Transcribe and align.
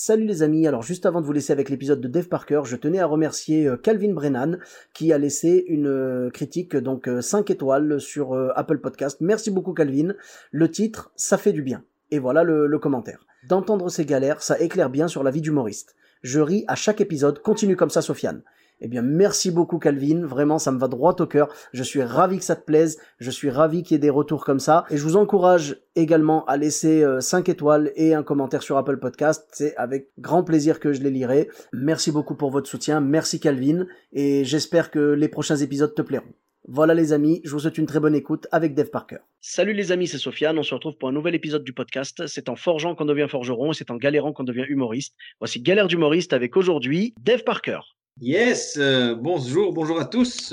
Salut 0.00 0.26
les 0.26 0.44
amis, 0.44 0.64
alors 0.68 0.84
juste 0.84 1.06
avant 1.06 1.20
de 1.20 1.26
vous 1.26 1.32
laisser 1.32 1.52
avec 1.52 1.68
l'épisode 1.70 2.00
de 2.00 2.06
Dave 2.06 2.28
Parker, 2.28 2.60
je 2.64 2.76
tenais 2.76 3.00
à 3.00 3.06
remercier 3.06 3.66
euh, 3.66 3.76
Calvin 3.76 4.12
Brennan 4.12 4.60
qui 4.94 5.12
a 5.12 5.18
laissé 5.18 5.64
une 5.66 5.88
euh, 5.88 6.30
critique 6.30 6.76
donc 6.76 7.10
5 7.20 7.50
étoiles 7.50 8.00
sur 8.00 8.32
euh, 8.32 8.50
Apple 8.54 8.78
Podcast. 8.78 9.18
Merci 9.20 9.50
beaucoup 9.50 9.72
Calvin. 9.72 10.14
Le 10.52 10.70
titre, 10.70 11.10
ça 11.16 11.36
fait 11.36 11.52
du 11.52 11.62
bien. 11.62 11.82
Et 12.12 12.20
voilà 12.20 12.44
le, 12.44 12.68
le 12.68 12.78
commentaire. 12.78 13.26
D'entendre 13.48 13.88
ces 13.88 14.04
galères, 14.04 14.40
ça 14.40 14.60
éclaire 14.60 14.88
bien 14.88 15.08
sur 15.08 15.24
la 15.24 15.32
vie 15.32 15.40
d'humoriste. 15.40 15.96
Je 16.22 16.38
ris 16.38 16.64
à 16.68 16.76
chaque 16.76 17.00
épisode, 17.00 17.42
continue 17.42 17.74
comme 17.74 17.90
ça 17.90 18.00
Sofiane. 18.00 18.44
Eh 18.80 18.88
bien, 18.88 19.02
merci 19.02 19.50
beaucoup 19.50 19.78
Calvin, 19.78 20.24
vraiment 20.24 20.58
ça 20.58 20.70
me 20.70 20.78
va 20.78 20.88
droit 20.88 21.16
au 21.18 21.26
cœur. 21.26 21.48
Je 21.72 21.82
suis 21.82 22.02
ravi 22.02 22.38
que 22.38 22.44
ça 22.44 22.56
te 22.56 22.64
plaise, 22.64 22.98
je 23.18 23.30
suis 23.30 23.50
ravi 23.50 23.82
qu'il 23.82 23.94
y 23.94 23.96
ait 23.96 23.98
des 23.98 24.10
retours 24.10 24.44
comme 24.44 24.60
ça. 24.60 24.84
Et 24.90 24.96
je 24.96 25.02
vous 25.02 25.16
encourage 25.16 25.76
également 25.96 26.44
à 26.44 26.56
laisser 26.56 27.04
5 27.20 27.48
étoiles 27.48 27.90
et 27.96 28.14
un 28.14 28.22
commentaire 28.22 28.62
sur 28.62 28.76
Apple 28.76 28.98
Podcast. 28.98 29.48
C'est 29.52 29.76
avec 29.76 30.10
grand 30.18 30.44
plaisir 30.44 30.78
que 30.78 30.92
je 30.92 31.02
les 31.02 31.10
lirai. 31.10 31.48
Merci 31.72 32.12
beaucoup 32.12 32.36
pour 32.36 32.50
votre 32.50 32.68
soutien, 32.68 33.00
merci 33.00 33.40
Calvin, 33.40 33.86
et 34.12 34.44
j'espère 34.44 34.90
que 34.90 34.98
les 34.98 35.28
prochains 35.28 35.56
épisodes 35.56 35.94
te 35.94 36.02
plairont. 36.02 36.32
Voilà 36.70 36.92
les 36.92 37.14
amis, 37.14 37.40
je 37.44 37.50
vous 37.50 37.60
souhaite 37.60 37.78
une 37.78 37.86
très 37.86 37.98
bonne 37.98 38.14
écoute 38.14 38.46
avec 38.52 38.74
Dave 38.74 38.90
Parker. 38.90 39.16
Salut 39.40 39.72
les 39.72 39.90
amis, 39.90 40.06
c'est 40.06 40.18
Sofiane. 40.18 40.58
On 40.58 40.62
se 40.62 40.74
retrouve 40.74 40.98
pour 40.98 41.08
un 41.08 41.12
nouvel 41.12 41.34
épisode 41.34 41.64
du 41.64 41.72
podcast. 41.72 42.26
C'est 42.26 42.50
en 42.50 42.56
forgeant 42.56 42.94
qu'on 42.94 43.06
devient 43.06 43.26
forgeron 43.28 43.70
et 43.70 43.74
c'est 43.74 43.90
en 43.90 43.96
galérant 43.96 44.34
qu'on 44.34 44.44
devient 44.44 44.66
humoriste. 44.68 45.14
Voici 45.40 45.62
Galère 45.62 45.88
d'humoriste 45.88 46.34
avec 46.34 46.58
aujourd'hui 46.58 47.14
Dave 47.22 47.42
Parker. 47.42 47.80
Yes, 48.20 48.76
euh, 48.78 49.14
bonjour, 49.14 49.72
bonjour 49.72 50.00
à 50.00 50.04
tous. 50.04 50.52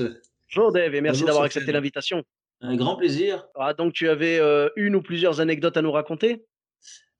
Bonjour 0.55 0.71
Dave 0.71 0.93
et 0.93 1.01
merci 1.01 1.23
d'avoir 1.23 1.43
accepté 1.43 1.71
l'invitation. 1.71 2.23
Un 2.61 2.75
grand 2.75 2.95
plaisir. 2.95 3.47
Ah, 3.55 3.73
donc 3.73 3.93
tu 3.93 4.07
avais 4.07 4.39
euh, 4.39 4.69
une 4.75 4.95
ou 4.95 5.01
plusieurs 5.01 5.41
anecdotes 5.41 5.75
à 5.75 5.81
nous 5.81 5.91
raconter? 5.91 6.45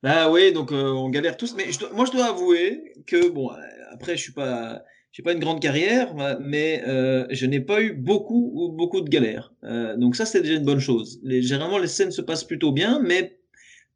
Bah 0.03 0.29
oui, 0.29 0.53
donc 0.53 0.71
euh, 0.71 0.91
on 0.91 1.09
galère 1.09 1.35
tous, 1.35 1.55
mais 1.55 1.71
je 1.71 1.79
dois- 1.79 1.89
moi 1.93 2.05
je 2.05 2.11
dois 2.11 2.25
avouer 2.25 2.93
que 3.07 3.27
bon, 3.29 3.49
après 3.91 4.15
je 4.17 4.21
suis 4.21 4.33
pas, 4.33 4.83
j'ai 5.11 5.23
pas 5.23 5.33
une 5.33 5.39
grande 5.39 5.61
carrière, 5.61 6.13
mais 6.39 6.83
je 7.31 7.45
n'ai 7.47 7.59
pas 7.61 7.81
eu 7.81 7.93
beaucoup 7.93 8.51
ou 8.53 8.71
beaucoup 8.71 9.01
de 9.01 9.09
galères. 9.09 9.51
Donc 9.97 10.15
ça 10.15 10.25
c'est 10.25 10.41
déjà 10.41 10.55
une 10.55 10.65
bonne 10.65 10.79
chose. 10.79 11.19
Les, 11.23 11.41
généralement 11.41 11.79
les 11.79 11.87
scènes 11.87 12.11
se 12.11 12.21
passent 12.21 12.43
plutôt 12.43 12.71
bien, 12.71 12.99
mais 12.99 13.39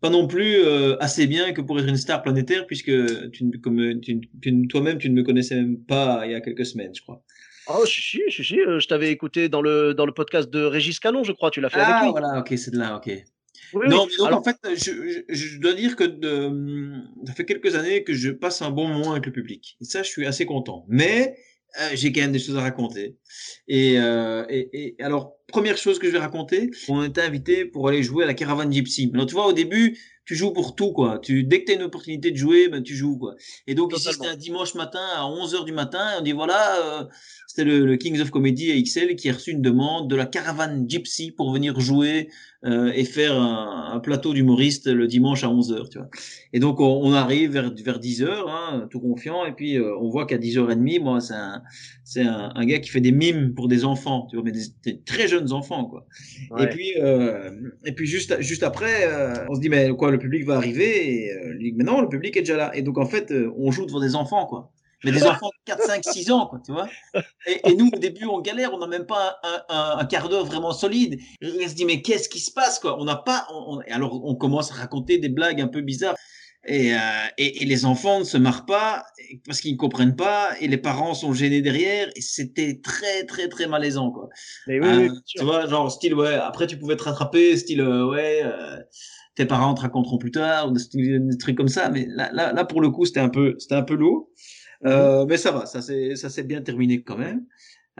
pas 0.02 0.10
non 0.10 0.28
plus 0.28 0.56
euh, 0.58 0.96
assez 1.00 1.28
bien 1.28 1.52
que 1.54 1.62
pour 1.62 1.80
être 1.80 1.88
une 1.90 1.98
star 1.98 2.22
planétaire, 2.22 2.66
puisque 2.68 2.92
tu, 3.32 3.46
ne- 3.46 3.58
comme 3.58 4.00
tu, 4.02 4.22
tu- 4.42 4.68
toi-même 4.68 4.98
tu 4.98 5.10
ne 5.10 5.16
me 5.16 5.24
connaissais 5.24 5.56
même 5.56 5.78
pas 5.84 6.22
il 6.26 6.32
y 6.32 6.36
a 6.36 6.42
quelques 6.42 6.66
semaines, 6.66 6.94
je 6.96 7.02
crois. 7.02 7.24
Oh, 7.68 7.86
si, 7.86 8.02
si, 8.02 8.44
si, 8.44 8.60
euh, 8.60 8.80
je 8.80 8.88
t'avais 8.88 9.12
écouté 9.12 9.48
dans 9.50 9.62
le, 9.62 9.94
dans 9.94 10.06
le 10.08 10.12
podcast 10.12 10.50
de 10.50 10.64
Régis 10.64 11.00
Canon, 11.00 11.24
je 11.24 11.32
crois, 11.34 11.52
tu 11.52 11.62
l'as 11.62 11.70
fait 11.70 11.80
Ah 11.82 11.98
avec 11.98 12.04
lui. 12.06 12.12
voilà, 12.12 12.40
ok, 12.40 12.54
c'est 12.58 12.72
de 12.72 12.78
là, 12.80 12.96
ok. 12.98 13.12
Oui, 13.74 13.88
Non, 13.88 14.06
oui. 14.06 14.10
mais 14.12 14.18
donc, 14.18 14.28
Alors, 14.28 14.40
en 14.40 14.44
fait, 14.44 14.58
je, 14.64 15.22
je, 15.30 15.36
je 15.36 15.60
dois 15.60 15.74
dire 15.74 15.96
que 15.96 16.04
de, 16.06 16.92
ça 17.28 17.34
fait 17.34 17.46
quelques 17.46 17.76
années 17.76 18.04
que 18.04 18.14
je 18.14 18.32
passe 18.32 18.64
un 18.64 18.72
bon 18.72 18.88
moment 18.88 19.12
avec 19.12 19.28
le 19.28 19.32
public. 19.32 19.78
Et 19.82 19.86
ça, 19.86 20.02
je 20.02 20.10
suis 20.10 20.26
assez 20.26 20.48
content. 20.48 20.86
Mais 20.88 21.36
euh, 21.80 21.90
j'ai 21.94 22.12
quand 22.12 22.22
même 22.22 22.32
des 22.32 22.40
choses 22.40 22.58
à 22.58 22.62
raconter. 22.62 23.18
Et, 23.68 24.00
euh, 24.00 24.44
et, 24.50 24.70
et 24.74 25.04
alors, 25.04 25.36
première 25.48 25.78
chose 25.78 26.00
que 26.00 26.08
je 26.08 26.12
vais 26.12 26.20
raconter, 26.20 26.72
on 26.88 27.04
était 27.04 27.22
invité 27.22 27.66
pour 27.66 27.88
aller 27.88 28.04
jouer 28.04 28.24
à 28.24 28.28
la 28.28 28.34
Caravane 28.34 28.72
Gypsy. 28.72 29.12
Alors, 29.14 29.26
tu 29.26 29.36
vois, 29.36 29.48
au 29.48 29.54
début, 29.54 29.98
tu 30.30 30.36
joues 30.36 30.52
pour 30.52 30.76
tout, 30.76 30.92
quoi. 30.92 31.18
Tu, 31.18 31.44
dès 31.44 31.62
que 31.62 31.66
tu 31.66 31.72
as 31.72 31.76
une 31.76 31.82
opportunité 31.82 32.30
de 32.30 32.38
jouer, 32.38 32.70
ben, 32.70 32.84
tu 32.84 32.96
joues, 32.96 33.18
quoi. 33.18 33.34
Et 33.66 33.74
donc, 33.74 33.98
ici, 33.98 34.10
c'était 34.14 34.28
un 34.28 34.36
dimanche 34.36 34.76
matin 34.76 35.02
à 35.16 35.24
11h 35.24 35.66
du 35.66 35.72
matin. 35.72 36.06
Et 36.14 36.20
on 36.20 36.22
dit, 36.22 36.34
voilà, 36.34 37.00
euh, 37.00 37.04
c'était 37.48 37.64
le, 37.64 37.84
le 37.84 37.98
Kings 37.98 38.22
of 38.22 38.30
Comedy 38.30 38.72
à 38.72 38.80
XL 38.80 39.16
qui 39.16 39.28
a 39.32 39.34
reçu 39.34 39.50
une 39.50 39.64
demande 39.64 40.08
de 40.08 40.16
la 40.16 40.28
Caravane 40.28 40.88
Gypsy 40.88 41.32
pour 41.32 41.52
venir 41.52 41.80
jouer 41.80 42.30
euh, 42.64 42.92
et 42.94 43.06
faire 43.06 43.42
un, 43.42 43.94
un 43.94 44.00
plateau 44.00 44.34
d'humoriste 44.34 44.86
le 44.86 45.08
dimanche 45.08 45.44
à 45.44 45.48
11h, 45.48 45.90
tu 45.90 45.98
vois. 45.98 46.10
Et 46.54 46.60
donc, 46.60 46.80
on, 46.80 47.02
on 47.04 47.14
arrive 47.14 47.54
vers, 47.54 47.74
vers 47.74 48.00
10h, 48.00 48.28
hein, 48.50 48.88
tout 48.92 49.00
confiant, 49.00 49.46
et 49.46 49.54
puis 49.54 49.78
euh, 49.78 49.98
on 49.98 50.10
voit 50.10 50.28
qu'à 50.28 50.38
10h30, 50.38 51.02
moi, 51.02 51.22
c'est 51.22 51.34
un, 51.34 51.64
c'est 52.04 52.22
un, 52.22 52.52
un 52.54 52.66
gars 52.66 52.78
qui 52.78 52.90
fait 52.92 53.02
des 53.02 53.14
mimes 53.14 53.56
pour 53.56 53.68
des 53.68 53.84
enfants, 53.84 54.28
tu 54.30 54.36
vois, 54.36 54.46
mais 54.46 54.52
des, 54.52 54.66
des 54.84 55.00
très 55.02 55.28
jeunes 55.28 55.54
enfants, 55.54 55.86
quoi. 55.86 56.06
ouais. 56.52 56.66
Et 56.66 56.68
puis, 56.68 56.92
et 57.86 57.92
puis 57.94 58.06
juste, 58.06 58.40
juste 58.42 58.62
après, 58.62 59.10
on 59.50 59.56
se 59.56 59.60
dit, 59.62 59.70
mais 59.70 59.90
quoi, 59.98 60.12
le 60.12 60.19
public 60.20 60.46
va 60.46 60.56
arriver, 60.58 61.24
et 61.26 61.32
euh, 61.34 61.72
non, 61.78 62.02
le 62.02 62.10
public 62.10 62.38
est 62.38 62.42
déjà 62.42 62.58
là. 62.58 62.76
Et 62.76 62.82
donc, 62.82 62.98
en 62.98 63.06
fait, 63.06 63.32
euh, 63.32 63.52
on 63.58 63.72
joue 63.72 63.86
devant 63.86 64.00
des 64.00 64.16
enfants, 64.16 64.46
quoi. 64.46 64.72
Mais 65.04 65.12
des 65.12 65.24
enfants 65.28 65.48
de 65.48 65.64
4, 65.66 65.82
5, 65.84 66.04
6 66.04 66.30
ans, 66.32 66.48
quoi, 66.48 66.60
tu 66.66 66.72
vois. 66.74 66.88
Et, 67.48 67.70
et 67.70 67.76
nous, 67.76 67.90
au 67.94 67.98
début, 68.00 68.26
on 68.26 68.42
galère, 68.42 68.74
on 68.74 68.80
n'a 68.80 68.88
même 68.88 69.06
pas 69.06 69.38
un, 69.44 69.64
un, 69.70 69.98
un 70.00 70.06
quart 70.06 70.30
d'heure 70.30 70.46
vraiment 70.46 70.74
solide. 70.74 71.20
Et 71.42 71.48
on 71.66 71.68
se 71.70 71.74
dit, 71.74 71.86
mais 71.86 72.02
qu'est-ce 72.02 72.30
qui 72.30 72.40
se 72.40 72.52
passe, 72.52 72.80
quoi? 72.80 73.00
On 73.02 73.06
n'a 73.06 73.16
pas. 73.16 73.48
On, 73.54 73.78
on- 73.78 73.82
et 73.82 73.92
alors, 73.92 74.24
on 74.26 74.36
commence 74.36 74.72
à 74.72 74.76
raconter 74.76 75.18
des 75.18 75.30
blagues 75.30 75.62
un 75.62 75.68
peu 75.70 75.82
bizarres. 75.82 76.16
Et, 76.68 76.94
euh, 76.94 76.98
et, 77.38 77.64
et 77.64 77.66
les 77.66 77.86
enfants 77.86 78.20
ne 78.20 78.26
se 78.26 78.36
marrent 78.38 78.66
pas 78.66 79.06
parce 79.46 79.62
qu'ils 79.62 79.72
ne 79.72 79.78
comprennent 79.78 80.18
pas, 80.18 80.50
et 80.60 80.68
les 80.68 80.78
parents 80.78 81.14
sont 81.14 81.34
gênés 81.34 81.62
derrière. 81.62 82.10
Et 82.18 82.22
c'était 82.22 82.82
très, 82.84 83.26
très, 83.26 83.48
très 83.48 83.68
malaisant, 83.68 84.12
quoi. 84.12 84.28
Mais 84.68 84.82
oui, 84.82 84.88
Euh, 84.90 85.08
oui, 85.10 85.10
tu 85.26 85.46
vois, 85.46 85.66
genre 85.68 85.90
style 85.90 86.14
ouais. 86.16 86.34
Après, 86.36 86.68
tu 86.68 86.78
pouvais 86.78 86.98
te 86.98 87.04
rattraper, 87.04 87.56
style 87.56 87.80
euh, 87.80 88.06
ouais. 88.10 88.44
Tes 89.40 89.46
parents 89.46 89.74
te 89.74 89.80
raconteront 89.80 90.18
plus 90.18 90.32
tard, 90.32 90.70
ou 90.70 90.74
des, 90.74 91.38
trucs 91.38 91.56
comme 91.56 91.70
ça. 91.70 91.90
Mais 91.90 92.06
là, 92.10 92.30
là, 92.34 92.52
là 92.52 92.66
pour 92.66 92.82
le 92.82 92.90
coup, 92.90 93.06
c'était 93.06 93.22
un 93.22 93.30
peu, 93.30 93.56
c'était 93.58 93.76
un 93.76 93.84
peu 93.84 93.96
lourd. 93.96 94.30
Euh, 94.86 95.26
mais 95.30 95.38
ça 95.38 95.52
va, 95.52 95.66
ça 95.66 95.82
s'est, 95.82 96.18
ça 96.18 96.30
s'est 96.30 96.44
bien 96.44 96.62
terminé 96.62 97.02
quand 97.04 97.18
même. 97.18 97.46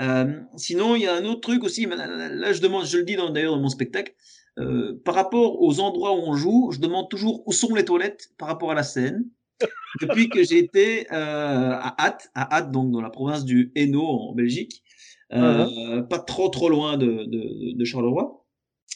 Euh, 0.02 0.42
sinon, 0.58 0.98
il 0.98 1.04
y 1.04 1.08
a 1.08 1.16
un 1.16 1.24
autre 1.24 1.40
truc 1.40 1.64
aussi. 1.64 1.86
Là, 1.86 2.52
je 2.52 2.60
demande, 2.60 2.86
je 2.86 2.98
le 2.98 3.06
dis 3.06 3.16
d'ailleurs 3.16 3.56
dans 3.56 3.62
mon 3.62 3.70
spectacle. 3.70 4.14
Euh, 4.58 5.00
par 5.06 5.16
rapport 5.16 5.62
aux 5.62 5.80
endroits 5.80 6.12
où 6.12 6.24
on 6.28 6.36
joue, 6.36 6.72
je 6.74 6.80
demande 6.80 7.10
toujours 7.10 7.48
où 7.48 7.54
sont 7.54 7.74
les 7.74 7.86
toilettes 7.86 8.34
par 8.38 8.50
rapport 8.50 8.72
à 8.72 8.76
la 8.76 8.84
scène. 8.84 9.24
Depuis 10.02 10.28
que 10.28 10.44
j'ai 10.44 10.58
été 10.58 11.10
à 11.10 12.04
Ath, 12.04 12.30
à 12.36 12.54
Ath, 12.54 12.70
donc 12.70 12.92
dans 12.92 13.02
la 13.02 13.10
province 13.10 13.46
du 13.46 13.72
Hainaut 13.76 14.06
en 14.06 14.34
Belgique, 14.34 14.84
euh, 15.32 16.02
pas 16.02 16.20
trop 16.20 16.50
trop 16.50 16.68
loin 16.68 16.98
de, 16.98 17.24
de, 17.26 17.78
de 17.78 17.86
Charleroi. 17.86 18.39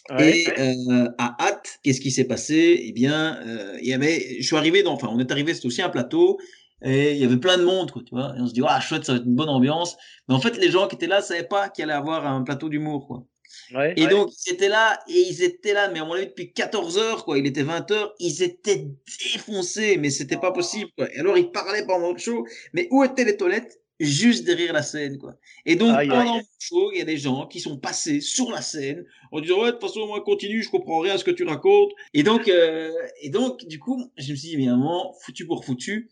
Ouais, 0.09 0.37
et 0.37 0.59
euh, 0.59 1.09
à 1.17 1.35
Ath, 1.45 1.79
qu'est-ce 1.83 2.01
qui 2.01 2.11
s'est 2.11 2.25
passé? 2.25 2.77
Eh 2.83 2.91
bien, 2.91 3.37
euh, 3.47 3.77
il 3.81 3.87
y 3.87 3.93
avait, 3.93 4.37
je 4.39 4.45
suis 4.45 4.55
arrivé 4.55 4.83
dans, 4.83 4.93
enfin, 4.93 5.07
on 5.11 5.19
est 5.19 5.31
arrivé, 5.31 5.53
c'était 5.53 5.67
aussi 5.67 5.81
un 5.81 5.89
plateau, 5.89 6.39
et 6.81 7.13
il 7.13 7.17
y 7.17 7.23
avait 7.25 7.37
plein 7.37 7.57
de 7.57 7.63
monde, 7.63 7.91
quoi, 7.91 8.01
tu 8.05 8.13
vois. 8.15 8.33
Et 8.37 8.41
on 8.41 8.47
se 8.47 8.53
dit, 8.53 8.61
ah, 8.67 8.79
chouette, 8.81 9.05
ça 9.05 9.13
va 9.13 9.19
être 9.19 9.25
une 9.25 9.35
bonne 9.35 9.49
ambiance. 9.49 9.95
Mais 10.27 10.35
en 10.35 10.41
fait, 10.41 10.57
les 10.57 10.69
gens 10.71 10.87
qui 10.87 10.95
étaient 10.95 11.07
là 11.07 11.21
savaient 11.21 11.47
pas 11.47 11.69
qu'il 11.69 11.85
allait 11.85 11.93
avoir 11.93 12.27
un 12.27 12.43
plateau 12.43 12.67
d'humour, 12.69 13.07
quoi. 13.07 13.25
ouais, 13.73 13.93
Et 13.95 14.07
donc, 14.07 14.31
ils 14.47 14.53
étaient 14.53 14.69
là, 14.69 14.99
et 15.07 15.19
ils 15.21 15.43
étaient 15.43 15.73
là, 15.73 15.89
mais 15.89 15.99
à 15.99 16.05
mon 16.05 16.13
avis, 16.13 16.27
depuis 16.27 16.53
14 16.53 16.97
heures, 16.97 17.25
quoi. 17.25 17.37
Il 17.37 17.47
était 17.47 17.63
20 17.63 17.91
heures, 17.91 18.13
ils 18.19 18.43
étaient 18.43 18.87
défoncés, 19.33 19.97
mais 19.97 20.09
c'était 20.09 20.37
pas 20.37 20.51
possible, 20.53 20.91
quoi. 20.97 21.13
Et 21.13 21.19
alors, 21.19 21.37
ils 21.37 21.51
parlaient 21.51 21.85
pendant 21.85 22.13
le 22.13 22.19
show, 22.19 22.45
mais 22.73 22.87
où 22.91 23.03
étaient 23.03 23.25
les 23.25 23.37
toilettes? 23.37 23.82
Juste 24.03 24.43
derrière 24.45 24.73
la 24.73 24.83
scène, 24.83 25.17
quoi. 25.17 25.35
Et 25.65 25.75
donc, 25.75 25.95
Aïe, 25.95 26.07
pendant 26.07 26.35
aïe. 26.35 26.39
le 26.41 26.45
show, 26.59 26.91
il 26.91 26.99
y 26.99 27.01
a 27.01 27.05
des 27.05 27.17
gens 27.17 27.47
qui 27.47 27.59
sont 27.59 27.77
passés 27.77 28.21
sur 28.21 28.51
la 28.51 28.61
scène 28.61 29.05
en 29.31 29.39
disant, 29.41 29.61
ouais, 29.61 29.67
de 29.67 29.71
toute 29.71 29.81
façon, 29.81 30.05
moi, 30.07 30.21
continue, 30.21 30.61
je 30.61 30.69
comprends 30.69 30.99
rien 30.99 31.15
à 31.15 31.17
ce 31.17 31.23
que 31.23 31.31
tu 31.31 31.43
racontes. 31.43 31.91
Et 32.13 32.23
donc, 32.23 32.47
euh, 32.47 32.91
et 33.21 33.29
donc, 33.29 33.65
du 33.65 33.79
coup, 33.79 34.11
je 34.17 34.31
me 34.31 34.37
suis 34.37 34.49
dit, 34.49 34.57
mais 34.57 34.67
à 34.67 34.73
un 34.73 34.77
moment, 34.77 35.13
foutu 35.21 35.45
pour 35.45 35.63
foutu, 35.65 36.09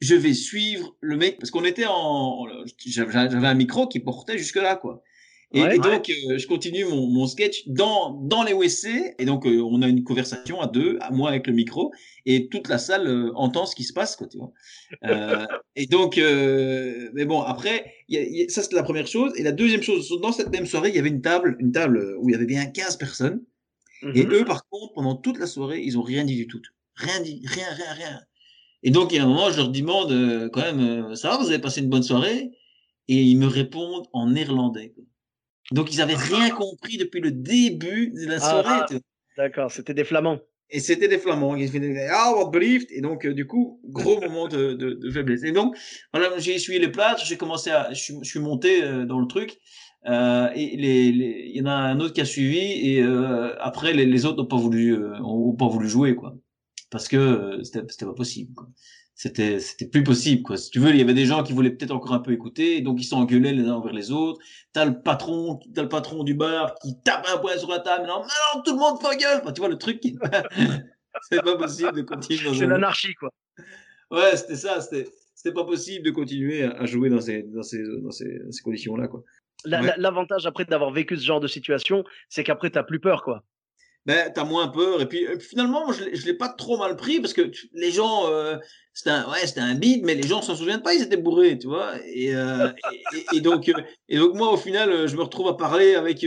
je 0.00 0.14
vais 0.14 0.34
suivre 0.34 0.96
le 1.00 1.16
mec, 1.16 1.38
parce 1.38 1.50
qu'on 1.50 1.64
était 1.64 1.86
en, 1.86 2.46
j'avais 2.86 3.12
j'avais 3.12 3.46
un 3.46 3.54
micro 3.54 3.86
qui 3.86 4.00
portait 4.00 4.38
jusque 4.38 4.56
là, 4.56 4.76
quoi. 4.76 5.02
Et, 5.54 5.60
Ouais. 5.60 5.76
et 5.76 5.78
donc, 5.78 6.08
euh, 6.10 6.38
je 6.38 6.46
continue 6.46 6.84
mon, 6.86 7.06
mon 7.08 7.26
sketch 7.26 7.68
dans, 7.68 8.10
dans 8.12 8.42
les 8.42 8.54
WC. 8.54 9.14
Et 9.18 9.24
donc, 9.24 9.46
euh, 9.46 9.60
on 9.60 9.82
a 9.82 9.88
une 9.88 10.02
conversation 10.02 10.60
à 10.60 10.66
deux, 10.66 10.96
à 11.00 11.10
moi 11.10 11.28
avec 11.28 11.46
le 11.46 11.52
micro. 11.52 11.92
Et 12.24 12.48
toute 12.48 12.68
la 12.68 12.78
salle 12.78 13.06
euh, 13.06 13.32
entend 13.34 13.66
ce 13.66 13.74
qui 13.76 13.84
se 13.84 13.92
passe, 13.92 14.16
quoi, 14.16 14.26
tu 14.28 14.38
vois. 14.38 14.52
Euh, 15.04 15.46
et 15.76 15.86
donc, 15.86 16.16
euh, 16.18 17.10
mais 17.14 17.24
bon, 17.26 17.42
après, 17.42 17.92
il 18.08 18.14
y 18.16 18.18
a- 18.18 18.22
il 18.22 18.36
y 18.36 18.42
a- 18.44 18.48
ça, 18.48 18.62
c'était 18.62 18.76
la 18.76 18.82
première 18.82 19.06
chose. 19.06 19.32
Et 19.36 19.42
la 19.42 19.52
deuxième 19.52 19.82
chose, 19.82 20.08
dans 20.22 20.32
cette 20.32 20.50
même 20.50 20.66
soirée, 20.66 20.88
il 20.88 20.94
y 20.96 20.98
avait 20.98 21.10
une 21.10 21.22
table, 21.22 21.56
une 21.60 21.72
table 21.72 22.16
où 22.20 22.28
il 22.28 22.32
y 22.32 22.34
avait 22.34 22.46
bien 22.46 22.64
15 22.66 22.96
personnes. 22.96 23.42
Et 24.14 24.24
Mhm. 24.26 24.32
eux, 24.32 24.44
par 24.44 24.66
contre, 24.68 24.94
pendant 24.94 25.14
toute 25.16 25.38
la 25.38 25.46
soirée, 25.46 25.80
ils 25.84 25.96
ont 25.98 26.02
rien 26.02 26.24
dit 26.24 26.34
du 26.36 26.46
tout. 26.48 26.60
Rien 26.96 27.20
dit, 27.20 27.40
rien, 27.44 27.66
rien, 27.72 27.92
rien. 27.92 28.20
Et 28.82 28.90
donc, 28.90 29.12
il 29.12 29.16
y 29.16 29.18
a 29.18 29.24
un 29.24 29.28
moment, 29.28 29.50
je 29.50 29.58
leur 29.58 29.68
demande, 29.68 30.10
euh, 30.10 30.48
quand 30.48 30.62
même, 30.62 30.80
euh, 30.80 31.14
ça 31.14 31.28
va, 31.30 31.36
vous 31.36 31.48
avez 31.50 31.60
passé 31.60 31.80
une 31.82 31.88
bonne 31.88 32.02
soirée? 32.02 32.50
Et 33.08 33.22
ils 33.22 33.36
me 33.36 33.46
répondent 33.46 34.06
en 34.12 34.30
néerlandais. 34.30 34.90
quoi. 34.94 35.04
Donc, 35.72 35.92
ils 35.92 36.00
avaient 36.00 36.14
rien 36.14 36.50
compris 36.50 36.96
depuis 36.96 37.20
le 37.20 37.30
début 37.30 38.10
de 38.10 38.26
la 38.26 38.36
Ah, 38.36 38.38
soirée. 38.38 38.80
ah. 38.90 38.98
D'accord, 39.36 39.70
c'était 39.70 39.94
des 39.94 40.04
flamands. 40.04 40.40
Et 40.74 40.80
c'était 40.80 41.06
des 41.06 41.18
Flamands 41.18 41.54
qui 41.54 41.68
faisaient 41.68 42.08
Ah, 42.10 42.32
what 42.34 42.50
believed 42.50 42.86
Et 42.90 43.02
donc, 43.02 43.26
euh, 43.26 43.34
du 43.34 43.46
coup, 43.46 43.78
gros 43.84 44.18
moment 44.20 44.48
de, 44.48 44.72
de, 44.72 44.94
de, 44.94 45.10
faiblesse. 45.10 45.42
Et 45.44 45.52
donc, 45.52 45.76
voilà, 46.14 46.38
j'ai 46.38 46.54
essuyé 46.54 46.78
les 46.80 46.88
plâtres, 46.88 47.22
j'ai 47.26 47.36
commencé 47.36 47.70
à, 47.70 47.92
je, 47.92 48.14
suis 48.22 48.40
monté 48.40 48.82
euh, 48.82 49.04
dans 49.04 49.20
le 49.20 49.26
truc. 49.26 49.58
Euh, 50.06 50.48
et 50.54 50.76
les, 50.78 51.08
il 51.08 51.56
y 51.56 51.60
en 51.60 51.66
a 51.66 51.72
un 51.72 52.00
autre 52.00 52.14
qui 52.14 52.22
a 52.22 52.24
suivi 52.24 52.58
et 52.58 53.02
euh, 53.02 53.54
après 53.60 53.92
les, 53.92 54.04
les 54.04 54.24
autres 54.24 54.38
n'ont 54.38 54.48
pas 54.48 54.56
voulu, 54.56 54.94
euh, 54.96 55.16
ont 55.22 55.54
pas 55.54 55.68
voulu 55.68 55.88
jouer 55.88 56.16
quoi, 56.16 56.34
parce 56.90 57.06
que 57.06 57.60
c'était, 57.62 57.84
c'était 57.88 58.06
pas 58.06 58.14
possible. 58.14 58.52
Quoi 58.52 58.66
c'était 59.22 59.60
c'était 59.60 59.86
plus 59.86 60.02
possible 60.02 60.42
quoi. 60.42 60.56
Si 60.56 60.68
tu 60.68 60.80
veux, 60.80 60.90
il 60.90 60.96
y 60.96 61.00
avait 61.00 61.14
des 61.14 61.26
gens 61.26 61.44
qui 61.44 61.52
voulaient 61.52 61.70
peut-être 61.70 61.92
encore 61.92 62.12
un 62.12 62.18
peu 62.18 62.32
écouter, 62.32 62.80
donc 62.80 63.00
ils 63.00 63.04
s'engueulaient 63.04 63.52
les 63.52 63.68
uns 63.68 63.74
envers 63.74 63.92
les 63.92 64.10
autres. 64.10 64.40
T'as 64.72 64.84
le 64.84 65.00
patron, 65.00 65.60
t'as 65.72 65.82
le 65.82 65.88
patron 65.88 66.24
du 66.24 66.34
bar 66.34 66.74
qui 66.82 67.00
tape 67.04 67.24
un 67.32 67.38
poing 67.38 67.56
sur 67.56 67.70
la 67.70 67.78
table, 67.78 68.04
non, 68.08 68.22
non, 68.22 68.62
tout 68.64 68.72
le 68.72 68.80
monde 68.80 69.00
fait 69.00 69.16
gueule. 69.16 69.38
Enfin, 69.40 69.52
tu 69.52 69.60
vois 69.60 69.68
le 69.68 69.78
truc, 69.78 70.02
c'est 71.30 71.40
pas 71.40 71.56
possible 71.56 71.92
de 71.92 72.02
continuer. 72.02 72.52
C'est 72.52 72.66
l'anarchie 72.66 73.14
quoi. 73.14 73.30
Ouais, 74.10 74.36
c'était 74.36 74.56
ça, 74.56 74.80
c'était 74.80 75.08
c'était 75.36 75.54
pas 75.54 75.64
possible 75.64 76.04
de 76.04 76.10
continuer 76.10 76.64
à 76.64 76.84
jouer 76.86 77.08
dans 77.08 77.20
ces 77.20 77.44
dans 77.44 77.62
ces 77.62 77.80
dans 78.02 78.10
ces, 78.10 78.40
ces 78.50 78.62
conditions 78.62 78.96
là 78.96 79.06
quoi. 79.06 79.22
L'avantage 79.64 80.46
après 80.46 80.64
d'avoir 80.64 80.90
vécu 80.90 81.16
ce 81.16 81.24
genre 81.24 81.38
de 81.38 81.46
situation, 81.46 82.02
c'est 82.28 82.42
qu'après 82.42 82.70
t'as 82.70 82.82
plus 82.82 82.98
peur 82.98 83.22
quoi 83.22 83.44
ben 84.06 84.30
t'as 84.34 84.44
moins 84.44 84.68
peur 84.68 85.00
et 85.00 85.06
puis, 85.06 85.26
finalement 85.40 85.92
je 85.92 86.26
l'ai 86.26 86.34
pas 86.34 86.48
trop 86.48 86.76
mal 86.76 86.96
pris 86.96 87.20
parce 87.20 87.32
que 87.32 87.50
les 87.72 87.90
gens 87.92 88.28
euh, 88.28 88.56
c'était 88.94 89.10
un 89.10 89.30
ouais 89.30 89.46
c'était 89.46 89.60
un 89.60 89.74
bide 89.74 90.04
mais 90.04 90.14
les 90.14 90.26
gens 90.26 90.42
s'en 90.42 90.54
souviennent 90.54 90.82
pas 90.82 90.92
ils 90.94 91.02
étaient 91.02 91.16
bourrés 91.16 91.58
tu 91.58 91.66
vois 91.66 91.94
et, 92.04 92.34
euh, 92.34 92.70
et, 93.32 93.40
donc 93.40 93.68
euh, 93.68 93.80
et 94.08 94.18
donc 94.18 94.34
moi 94.34 94.52
au 94.52 94.56
final 94.56 94.90
euh, 94.90 95.06
je 95.06 95.16
me 95.16 95.22
retrouve 95.22 95.48
à 95.48 95.56
parler 95.56 95.94
avec 95.94 96.26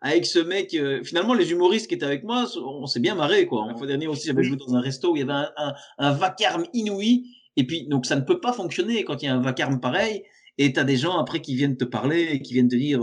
avec 0.00 0.26
ce 0.26 0.38
mec 0.38 0.76
finalement 1.04 1.34
les 1.34 1.52
humoristes 1.52 1.86
qui 1.86 1.94
étaient 1.94 2.06
avec 2.06 2.24
moi 2.24 2.46
on 2.64 2.86
s'est 2.86 3.00
bien 3.00 3.14
marré 3.14 3.46
quoi. 3.46 3.66
Une 3.70 3.76
fois 3.76 3.86
dernier 3.86 4.08
aussi 4.08 4.26
j'avais 4.26 4.42
joué 4.42 4.56
dans 4.56 4.74
un 4.74 4.80
resto 4.80 5.12
où 5.12 5.16
il 5.16 5.20
y 5.20 5.22
avait 5.22 5.32
un, 5.32 5.50
un, 5.56 5.74
un, 5.98 6.12
vacarme 6.12 6.64
inouï 6.72 7.26
et 7.56 7.64
puis 7.64 7.86
donc 7.86 8.06
ça 8.06 8.16
ne 8.16 8.22
peut 8.22 8.40
pas 8.40 8.52
fonctionner 8.52 9.04
quand 9.04 9.22
il 9.22 9.26
y 9.26 9.28
a 9.28 9.34
un 9.34 9.40
vacarme 9.40 9.80
pareil 9.80 10.24
et 10.58 10.72
t'as 10.72 10.84
des 10.84 10.96
gens 10.96 11.16
après 11.18 11.40
qui 11.40 11.54
viennent 11.54 11.76
te 11.76 11.84
parler 11.84 12.22
et 12.32 12.42
qui 12.42 12.54
viennent 12.54 12.68
te 12.68 12.76
dire 12.76 13.00